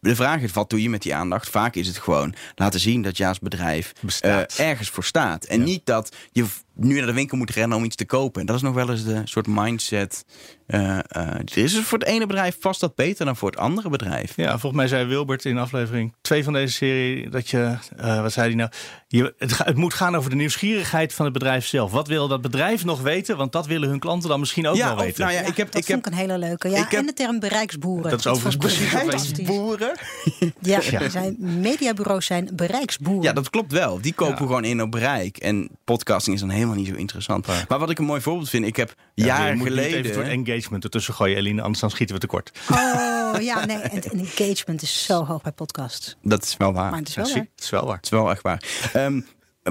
[0.00, 1.48] de vraag is, wat doe je met die aandacht?
[1.48, 3.92] Vaak is het gewoon laten zien dat je als bedrijf
[4.24, 5.44] uh, ergens voor staat.
[5.44, 6.46] En niet dat je
[6.78, 8.40] nu naar de winkel moet rennen om iets te kopen.
[8.40, 10.24] En dat is nog wel eens de soort mindset.
[10.66, 13.88] Uh, uh, is het voor het ene bedrijf vast dat beter dan voor het andere
[13.88, 14.36] bedrijf.
[14.36, 18.32] Ja, volgens mij zei Wilbert in aflevering 2 van deze serie dat je, uh, wat
[18.32, 18.70] zei hij nou?
[19.08, 21.90] Je, het, het, moet gaan over de nieuwsgierigheid van het bedrijf zelf.
[21.90, 23.36] Wat wil dat bedrijf nog weten?
[23.36, 25.22] Want dat willen hun klanten dan misschien ook wel weten.
[25.22, 26.68] Nou ja, ik heb, dat ik heb, een hele leuke.
[26.68, 28.10] Ja, en de term bereiksboeren.
[28.10, 28.92] Dat is overigens precies
[29.88, 30.54] boeren.
[30.60, 31.08] Ja, ja.
[31.08, 33.22] Zijn, mediabureaus zijn bereiksboeren.
[33.22, 34.00] Ja, dat klopt wel.
[34.00, 35.36] Die kopen gewoon in op bereik.
[35.36, 37.46] En podcasting is dan helemaal niet zo interessant.
[37.68, 40.04] Maar wat ik een mooi voorbeeld vind, ik heb ja, jaren geleden...
[40.04, 42.50] even het engagement ertussen gooien, Eline, anders dan schieten we tekort.
[42.70, 43.76] Oh, ja, nee.
[43.76, 46.16] En engagement is zo hoog bij podcasts.
[46.22, 46.90] Dat is wel waar.
[46.90, 47.46] Maar het is wel, waar.
[47.54, 47.96] Het is wel waar.
[47.96, 48.62] Het is wel echt waar.
[48.96, 49.26] Um,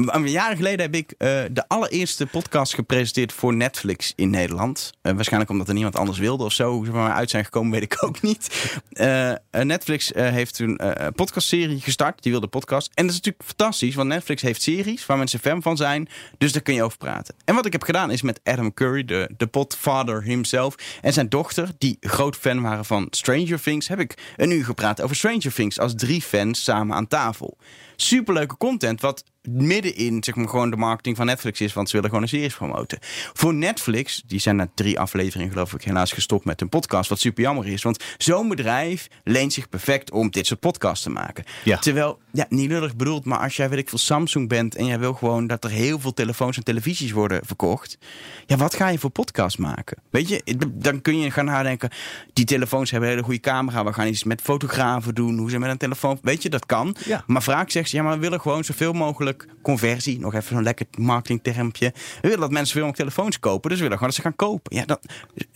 [0.05, 4.91] een jaren geleden heb ik uh, de allereerste podcast gepresenteerd voor Netflix in Nederland.
[5.01, 6.71] Uh, waarschijnlijk omdat er niemand anders wilde of zo.
[6.71, 8.71] Hoe ze maar uit zijn gekomen, weet ik ook niet.
[8.91, 12.23] Uh, Netflix heeft toen een podcastserie gestart.
[12.23, 12.91] Die wilde podcast.
[12.93, 16.07] En dat is natuurlijk fantastisch, want Netflix heeft series waar mensen fan van zijn.
[16.37, 17.35] Dus daar kun je over praten.
[17.45, 21.29] En wat ik heb gedaan is met Adam Curry, de, de podfather himself, en zijn
[21.29, 25.53] dochter, die groot fan waren van Stranger Things, heb ik een uur gepraat over Stranger
[25.53, 27.57] Things als drie fans samen aan tafel
[27.97, 29.01] superleuke content.
[29.01, 31.73] Wat midden in zeg maar, gewoon de marketing van Netflix is.
[31.73, 32.99] Want ze willen gewoon een series promoten.
[33.33, 37.09] Voor Netflix, die zijn na drie afleveringen geloof ik helaas gestopt met een podcast.
[37.09, 37.83] Wat super jammer is.
[37.83, 41.43] Want zo'n bedrijf leent zich perfect om dit soort podcasts te maken.
[41.79, 43.25] Terwijl, ja, niet lullig bedoeld.
[43.25, 44.75] Maar als jij weet ik veel Samsung bent.
[44.75, 47.97] En jij wil gewoon dat er heel veel telefoons en televisies worden verkocht.
[48.45, 49.97] Ja, wat ga je voor podcast maken?
[50.09, 50.43] Weet je,
[50.73, 51.89] dan kun je gaan nadenken.
[52.33, 53.83] Die telefoons hebben een hele goede camera.
[53.83, 55.37] We gaan iets met fotografen doen.
[55.37, 56.19] Hoe ze met een telefoon.
[56.21, 56.95] Weet je, dat kan.
[57.25, 60.19] Maar vraag zegt ja, maar we willen gewoon zoveel mogelijk conversie.
[60.19, 61.93] Nog even zo'n lekker marketingtermpje.
[61.93, 63.69] We willen dat mensen mogelijk telefoons kopen.
[63.69, 64.75] Dus we willen gewoon dat ze gaan kopen.
[64.75, 64.97] Ja, dan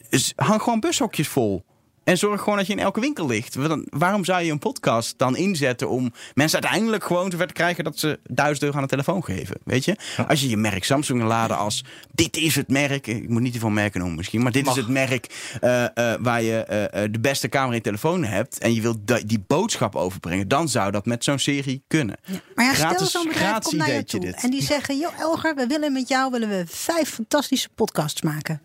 [0.10, 1.64] dus hang gewoon bushokjes vol.
[2.04, 3.56] En zorg gewoon dat je in elke winkel ligt.
[3.90, 8.00] Waarom zou je een podcast dan inzetten om mensen uiteindelijk gewoon zover te krijgen dat
[8.00, 9.58] ze duizend euro aan de telefoon geven?
[9.64, 9.96] Weet je?
[10.28, 13.08] Als je je merk Samsung laden als dit is het merk.
[13.08, 14.42] Ik moet niet te veel merken noemen misschien.
[14.42, 18.24] Maar dit is het merk uh, uh, waar je uh, de beste camera in telefoon
[18.24, 18.58] hebt.
[18.58, 20.48] En je wilt die boodschap overbrengen.
[20.48, 22.18] Dan zou dat met zo'n serie kunnen.
[22.26, 22.42] Ja.
[22.56, 24.20] Maar ja, gratis, stel zo'n bedrijf komt naar je toe.
[24.20, 24.44] Dit.
[24.44, 28.62] En die zeggen, joh Elger, we willen met jou willen we vijf fantastische podcasts maken.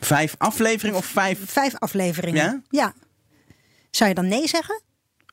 [0.00, 1.38] Vijf afleveringen of vijf?
[1.46, 2.64] Vijf afleveringen.
[2.70, 2.80] Ja?
[2.80, 2.94] ja.
[3.90, 4.82] Zou je dan nee zeggen?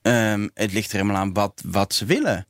[0.01, 2.45] Um, het ligt er helemaal aan wat, wat ze willen.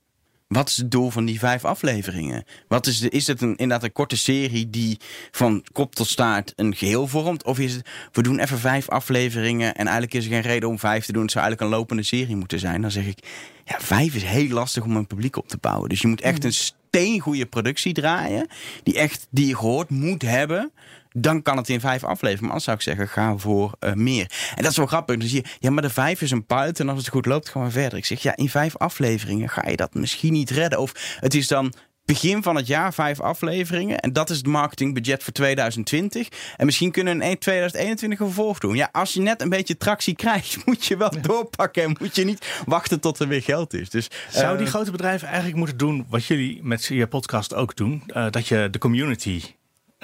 [0.52, 2.44] Wat is het doel van die vijf afleveringen?
[2.68, 5.00] Wat is, de, is het een, inderdaad een korte serie die
[5.32, 7.44] van kop tot staart een geheel vormt?
[7.44, 10.80] Of is het, we doen even vijf afleveringen en eigenlijk is er geen reden om
[10.80, 11.22] vijf te doen.
[11.22, 12.82] Het zou eigenlijk een lopende serie moeten zijn.
[12.82, 13.18] Dan zeg ik,
[13.66, 15.90] ja, vijf is heel lastig om een publiek op te bouwen.
[15.90, 18.48] Dus je moet echt een steengoede productie draaien.
[18.84, 20.72] Die, echt, die je gehoord moet hebben
[21.12, 22.42] dan kan het in vijf afleveren.
[22.42, 24.32] Maar anders zou ik zeggen, ga voor uh, meer.
[24.56, 25.18] En dat is wel grappig.
[25.18, 26.80] Dan zie je, ja, maar de vijf is een puit.
[26.80, 27.98] En als het goed loopt, gaan we verder.
[27.98, 30.80] Ik zeg, ja, in vijf afleveringen ga je dat misschien niet redden.
[30.80, 31.74] Of het is dan
[32.06, 34.00] begin van het jaar vijf afleveringen.
[34.00, 36.28] En dat is het marketingbudget voor 2020.
[36.58, 38.76] En misschien kunnen we in 2021 een vervolg doen.
[38.76, 41.84] Ja, als je net een beetje tractie krijgt, moet je wel doorpakken.
[41.84, 43.90] En moet je niet wachten tot er weer geld is.
[43.90, 47.76] Dus, Zou die uh, grote bedrijven eigenlijk moeten doen wat jullie met je podcast ook
[47.76, 48.04] doen?
[48.08, 49.42] Uh, dat je de community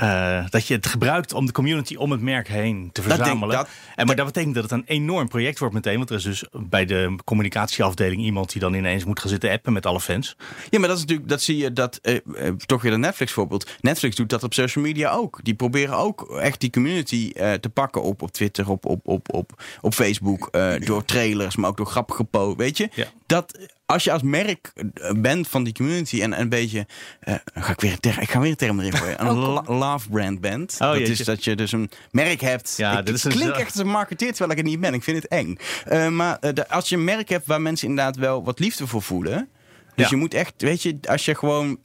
[0.04, 3.56] uh, dat je het gebruikt om de community om het merk heen te verzamelen.
[3.56, 5.98] Dat, en maar dat, betekent dat het een enorm project wordt meteen.
[5.98, 9.74] Want er is dus bij de communicatieafdeling iemand die dan ineens moet gaan zitten appen
[9.74, 10.36] met alle fans.
[10.70, 13.32] Ja, maar dat is natuurlijk, dat zie je dat, uh, uh, toch weer een Netflix
[13.32, 13.70] voorbeeld.
[13.82, 15.40] Netflix doet dat op social media ook.
[15.44, 19.64] Die proberen ook echt die community te pakken op, op Twitter, op, op, op, op,
[19.82, 20.50] op Facebook.
[20.86, 22.56] door trailers, maar ook door grappige posts.
[22.58, 22.90] Weet je?
[22.94, 23.06] Ja.
[23.26, 23.58] Dat
[23.88, 26.86] als je als merk eh, bent van die community en een beetje.
[27.28, 29.22] Uh, ga ik, weer ter, ik ga weer een term erin gooien.
[29.28, 29.38] Een
[29.78, 30.76] love brand bent.
[30.80, 32.74] Oh, dat is dat je dus een merk hebt.
[32.78, 34.94] Ja, dit is klinkt echt als een marketeer terwijl ik het niet ben.
[34.94, 35.58] Ik vind het eng.
[35.92, 38.88] Uh, maar uh, de, als je een merk hebt waar mensen inderdaad wel wat liefde
[38.88, 39.50] voor voelen.
[39.96, 40.08] Dus ja.
[40.10, 41.80] je moet echt, weet je, als je gewoon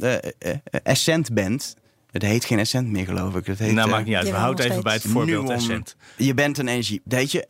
[0.82, 1.76] essent bent.
[2.10, 3.46] Het heet geen essent meer, geloof ik.
[3.46, 4.30] Het heet, nou, maakt niet uit.
[4.30, 5.96] We houden even bij het voorbeeld essent.
[6.16, 7.00] Je bent een energie.
[7.04, 7.48] Weet je,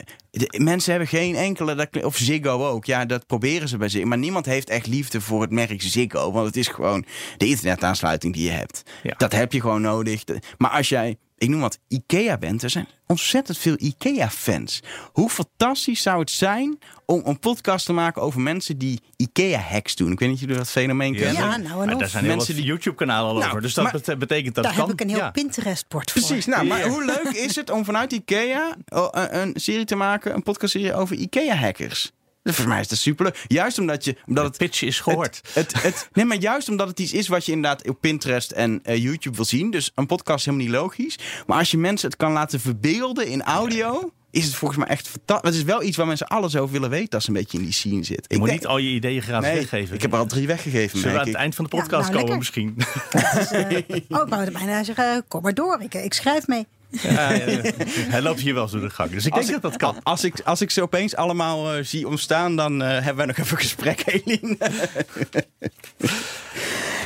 [0.57, 4.03] mensen hebben geen enkele, of Ziggo ook, ja, dat proberen ze bij zich.
[4.03, 7.05] Maar niemand heeft echt liefde voor het merk Ziggo, want het is gewoon
[7.37, 8.83] de internetaansluiting die je hebt.
[9.17, 10.23] Dat heb je gewoon nodig.
[10.57, 12.63] Maar als jij ik noem wat, IKEA bent.
[12.63, 14.83] Er zijn ontzettend veel IKEA-fans.
[15.11, 20.11] Hoe fantastisch zou het zijn om een podcast te maken over mensen die IKEA-hacks doen?
[20.11, 21.43] Ik weet niet of jullie dat fenomeen kennen.
[21.43, 23.61] Ja, nou en Daar zijn mensen die YouTube-kanalen al nou, over.
[23.61, 26.21] Dus dat betekent dat Daar heb ik een heel Pinterest-bord voor.
[26.21, 26.45] Precies.
[26.45, 30.43] Nou, maar hoe leuk is het om vanuit IKEA oh, een serie te maken, een
[30.43, 32.11] podcastserie over IKEA-hackers?
[32.43, 34.15] Voor mij is dat super Juist omdat je.
[34.25, 35.41] Omdat het pitch is gehoord.
[35.53, 38.81] Het, het, nee, maar juist omdat het iets is wat je inderdaad op Pinterest en
[38.85, 39.71] uh, YouTube wil zien.
[39.71, 41.19] Dus een podcast is helemaal niet logisch.
[41.47, 44.11] Maar als je mensen het kan laten verbeelden in audio.
[44.31, 45.49] Is het volgens mij echt fantastisch.
[45.49, 47.63] Het is wel iets waar mensen alles over willen weten als ze een beetje in
[47.63, 48.25] die scene zit.
[48.27, 49.95] Je moet niet al je ideeën gratis nee, weggeven.
[49.95, 50.99] Ik heb er al drie weggegeven.
[50.99, 52.75] Zullen we aan het eind van de podcast nou, komen misschien?
[53.11, 55.81] Is, uh, oh, ik wou bijna zeggen, kom maar door.
[55.81, 56.67] Ik, ik schrijf mee.
[57.01, 57.61] Ja, ja,
[58.13, 59.09] Hij loopt hier wel zo de gang.
[59.09, 59.95] Dus ik denk dat dat kan.
[60.03, 63.37] Als ik, als ik ze opeens allemaal uh, zie ontstaan, dan uh, hebben we nog
[63.37, 64.57] even een gesprek, Eline.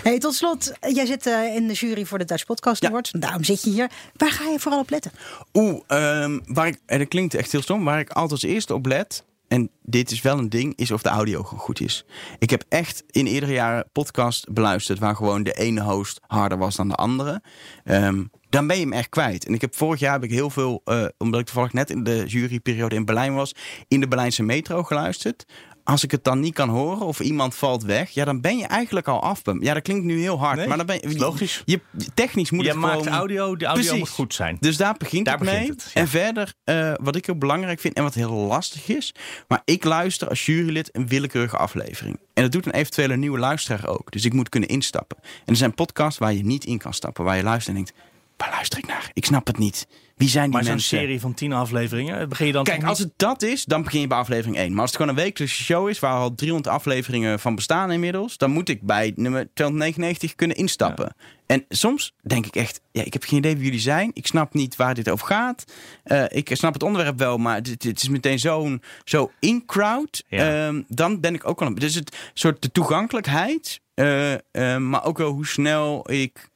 [0.03, 3.11] hey, tot slot, jij zit uh, in de jury voor de Dutch Podcast Awards.
[3.11, 3.89] Daarom zit je hier.
[4.15, 5.11] Waar ga je vooral op letten?
[5.53, 7.83] Oeh, um, waar ik, en dat klinkt echt heel stom.
[7.83, 11.01] Waar ik altijd als eerste op let, en dit is wel een ding, is of
[11.01, 12.05] de audio goed is.
[12.39, 16.75] Ik heb echt in eerdere jaren podcast beluisterd waar gewoon de ene host harder was
[16.75, 17.41] dan de andere.
[17.85, 19.45] Um, dan ben je hem echt kwijt.
[19.45, 22.03] En ik heb vorig jaar heb ik heel veel, uh, omdat ik toevallig net in
[22.03, 23.55] de juryperiode in Berlijn was,
[23.87, 25.45] in de Berlijnse metro geluisterd.
[25.83, 28.65] Als ik het dan niet kan horen of iemand valt weg, ja, dan ben je
[28.65, 29.41] eigenlijk al af.
[29.59, 31.61] Ja, dat klinkt nu heel hard, maar dan ben je logisch.
[31.65, 31.79] Je,
[32.13, 34.57] technisch moet je het maakt audio, de audio moet goed zijn.
[34.59, 35.77] Dus daar begint daar het begint mee.
[35.77, 39.13] Het, En verder, uh, wat ik heel belangrijk vind en wat heel lastig is,
[39.47, 42.19] maar ik luister als jurylid een willekeurige aflevering.
[42.33, 44.11] En dat doet een eventuele nieuwe luisteraar ook.
[44.11, 45.17] Dus ik moet kunnen instappen.
[45.21, 47.99] En er zijn podcasts waar je niet in kan stappen, waar je luistert en denkt
[48.37, 49.09] waar luister ik naar?
[49.13, 49.87] Ik snap het niet.
[50.17, 50.71] Wie zijn die maar mensen?
[50.71, 53.83] Maar zo'n serie van tien afleveringen, begin je dan Kijk, als het dat is, dan
[53.83, 54.71] begin je bij aflevering 1.
[54.71, 58.37] Maar als het gewoon een wekelijkse show is, waar al 300 afleveringen van bestaan inmiddels,
[58.37, 61.15] dan moet ik bij nummer 299 kunnen instappen.
[61.45, 64.11] En soms denk ik echt, ja, ik heb geen idee wie jullie zijn.
[64.13, 65.63] Ik snap niet waar dit over gaat.
[66.05, 70.23] Uh, ik snap het onderwerp wel, maar het, is meteen zo'n zo in-crowd.
[70.29, 71.75] Ehm, dan ben ik ook wel een...
[71.75, 76.49] Dus het soort de toegankelijkheid, uh, uh, maar ook wel hoe snel ik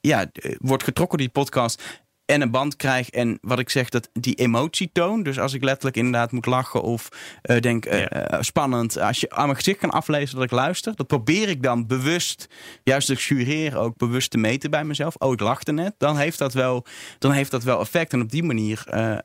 [0.00, 0.26] ja,
[0.58, 3.10] wordt getrokken die podcast en een band krijg.
[3.10, 5.22] En wat ik zeg, dat die emotietoon.
[5.22, 7.08] Dus als ik letterlijk inderdaad moet lachen of
[7.42, 8.04] uh, denk uh,
[8.40, 8.98] spannend.
[8.98, 10.96] Als je aan mijn gezicht kan aflezen dat ik luister.
[10.96, 12.48] Dat probeer ik dan bewust,
[12.82, 15.14] juist ik jureer ook bewust te meten bij mezelf.
[15.14, 15.94] Oh, ik lachte net.
[15.98, 16.86] Dan heeft dat wel,
[17.18, 18.12] dan heeft dat wel effect.
[18.12, 19.18] En op die manier uh,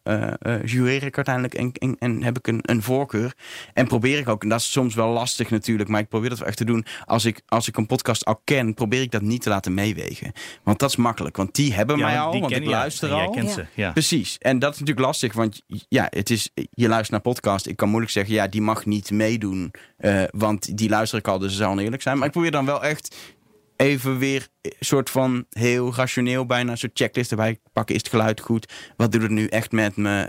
[0.66, 3.34] jureer ik uiteindelijk en, en, en, heb ik een, een voorkeur.
[3.74, 5.90] En probeer ik ook, en dat is soms wel lastig natuurlijk.
[5.90, 6.86] Maar ik probeer dat wel echt te doen.
[7.06, 10.32] Als ik, als ik een podcast al ken, probeer ik dat niet te laten meewegen.
[10.64, 11.38] Want dat is makkelijk.
[11.38, 12.40] Want die hebben mij al.
[12.40, 13.18] Want ik luister luister al.
[13.18, 13.92] Jij kent ze, ja.
[13.92, 14.38] Precies.
[14.38, 17.68] En dat is natuurlijk lastig, want ja, het is, je luistert naar podcast.
[17.68, 19.72] Ik kan moeilijk zeggen, ja, die mag niet meedoen.
[20.00, 22.18] Uh, want die luister ik al, dus ze zal eerlijk zijn.
[22.18, 23.16] Maar ik probeer dan wel echt
[23.76, 24.48] even weer
[24.80, 27.96] soort van heel rationeel bijna een soort checklist erbij pakken.
[27.96, 28.74] Is het geluid goed?
[28.98, 30.28] Wat doet het nu echt met me?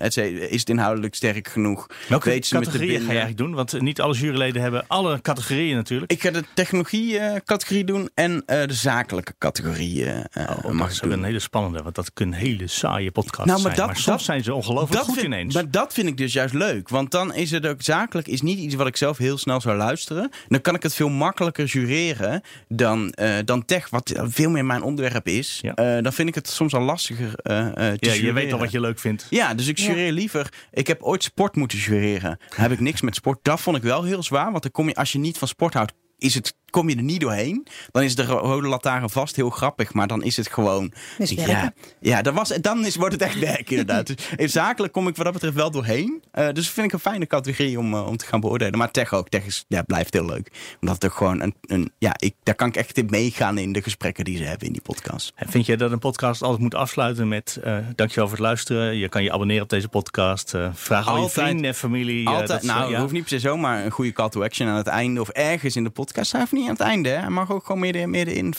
[0.50, 1.86] Is het inhoudelijk sterk genoeg?
[2.08, 3.54] Welke Weet ze categorieën ga je eigenlijk doen?
[3.54, 6.12] Want niet alle juryleden hebben alle categorieën natuurlijk.
[6.12, 11.12] Ik ga de technologie-categorie doen en uh, de zakelijke categorieën uh, oh, mag dat is
[11.12, 13.76] een hele spannende, want dat kunnen hele saaie podcasts nou, maar zijn.
[13.76, 15.54] Dat, maar soms zijn ze ongelooflijk goed ineens.
[15.54, 16.88] Maar dat vind ik dus juist leuk.
[16.88, 19.76] Want dan is het ook zakelijk is niet iets wat ik zelf heel snel zou
[19.76, 20.30] luisteren.
[20.48, 23.14] Dan kan ik het veel makkelijker jureren dan,
[23.44, 26.80] dan tech, wat veel meer mijn onderwerp is, uh, dan vind ik het soms al
[26.80, 27.34] lastiger uh,
[27.72, 29.26] te Ja, je weet al wat je leuk vindt.
[29.30, 30.52] Ja, dus ik jureer liever.
[30.72, 32.38] Ik heb ooit sport moeten jureren.
[32.54, 33.38] Heb ik niks met sport.
[33.42, 35.74] Dat vond ik wel heel zwaar, want dan kom je, als je niet van sport
[35.74, 37.66] houdt, is het, kom je er niet doorheen.
[37.90, 39.92] Dan is de rode lantaarn vast heel grappig.
[39.92, 40.92] Maar dan is het gewoon.
[41.18, 44.14] Ja, ja dan, was, dan is, wordt het echt werk inderdaad.
[44.36, 46.22] dus zakelijk kom ik wat dat betreft wel doorheen.
[46.34, 48.78] Uh, dus vind ik een fijne categorie om, uh, om te gaan beoordelen.
[48.78, 49.28] Maar tech ook.
[49.28, 50.52] Tech is, ja, blijft heel leuk.
[50.80, 51.54] Omdat het gewoon een.
[51.60, 54.66] een ja, ik, daar kan ik echt in meegaan in de gesprekken die ze hebben
[54.66, 55.32] in die podcast.
[55.34, 57.60] En vind jij dat een podcast altijd moet afsluiten met.
[57.64, 58.96] Uh, dankjewel voor het luisteren.
[58.96, 60.54] Je kan je abonneren op deze podcast.
[60.72, 62.28] vraag al je vrienden en familie.
[62.28, 63.00] Altijd, nou, ja.
[63.00, 65.28] hoeft niet per se zo, maar een goede call to action aan het einde of
[65.28, 67.08] ergens in de podcast podcast staat niet aan het einde.
[67.08, 67.16] Hè?
[67.16, 68.54] Hij mag ook gewoon midden, middenin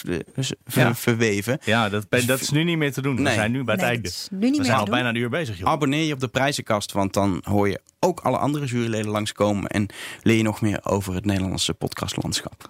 [0.66, 1.60] ver, verweven.
[1.66, 3.16] Ja, dat, dus dat is nu niet meer te doen.
[3.16, 4.12] We zijn nu bij het einde.
[4.30, 5.58] We zijn al bijna een uur bezig.
[5.58, 5.68] Joh.
[5.68, 9.70] Abonneer je op de prijzenkast, want dan hoor je ook alle andere juryleden langskomen.
[9.70, 9.88] En
[10.22, 12.70] leer je nog meer over het Nederlandse podcastlandschap.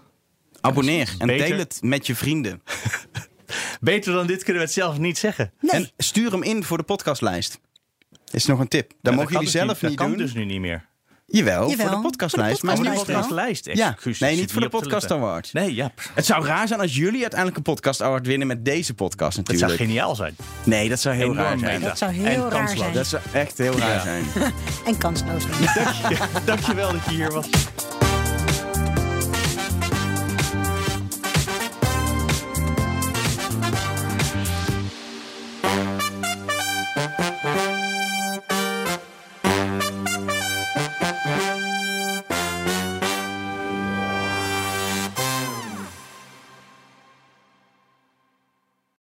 [0.62, 2.62] Abonneer en deel het met je vrienden.
[3.82, 5.54] Beter dan dit kunnen we het zelf niet zeggen.
[5.68, 7.60] En stuur hem in voor de podcastlijst.
[8.32, 8.92] Is nog een tip.
[9.02, 9.98] Dan mogen jullie dus zelf niet, dat doen.
[9.98, 10.90] Dat kan dus nu niet meer.
[11.32, 12.64] Jawel, voor de podcastlijst.
[12.64, 13.70] Maar voor de podcastlijst.
[13.74, 15.54] Ja, nee, niet voor de podcast award.
[15.54, 15.92] Nee, ja.
[16.14, 19.68] Het zou raar zijn als jullie uiteindelijk een podcast award winnen met deze podcast natuurlijk.
[19.68, 20.36] Dat zou geniaal zijn.
[20.64, 21.82] Nee, dat zou heel raar zijn.
[21.82, 22.94] Dat zou heel raar zijn.
[22.94, 24.24] Dat zou echt heel raar zijn.
[24.86, 25.44] en kansloos.
[25.76, 27.48] Dank je, dankjewel dat je hier was.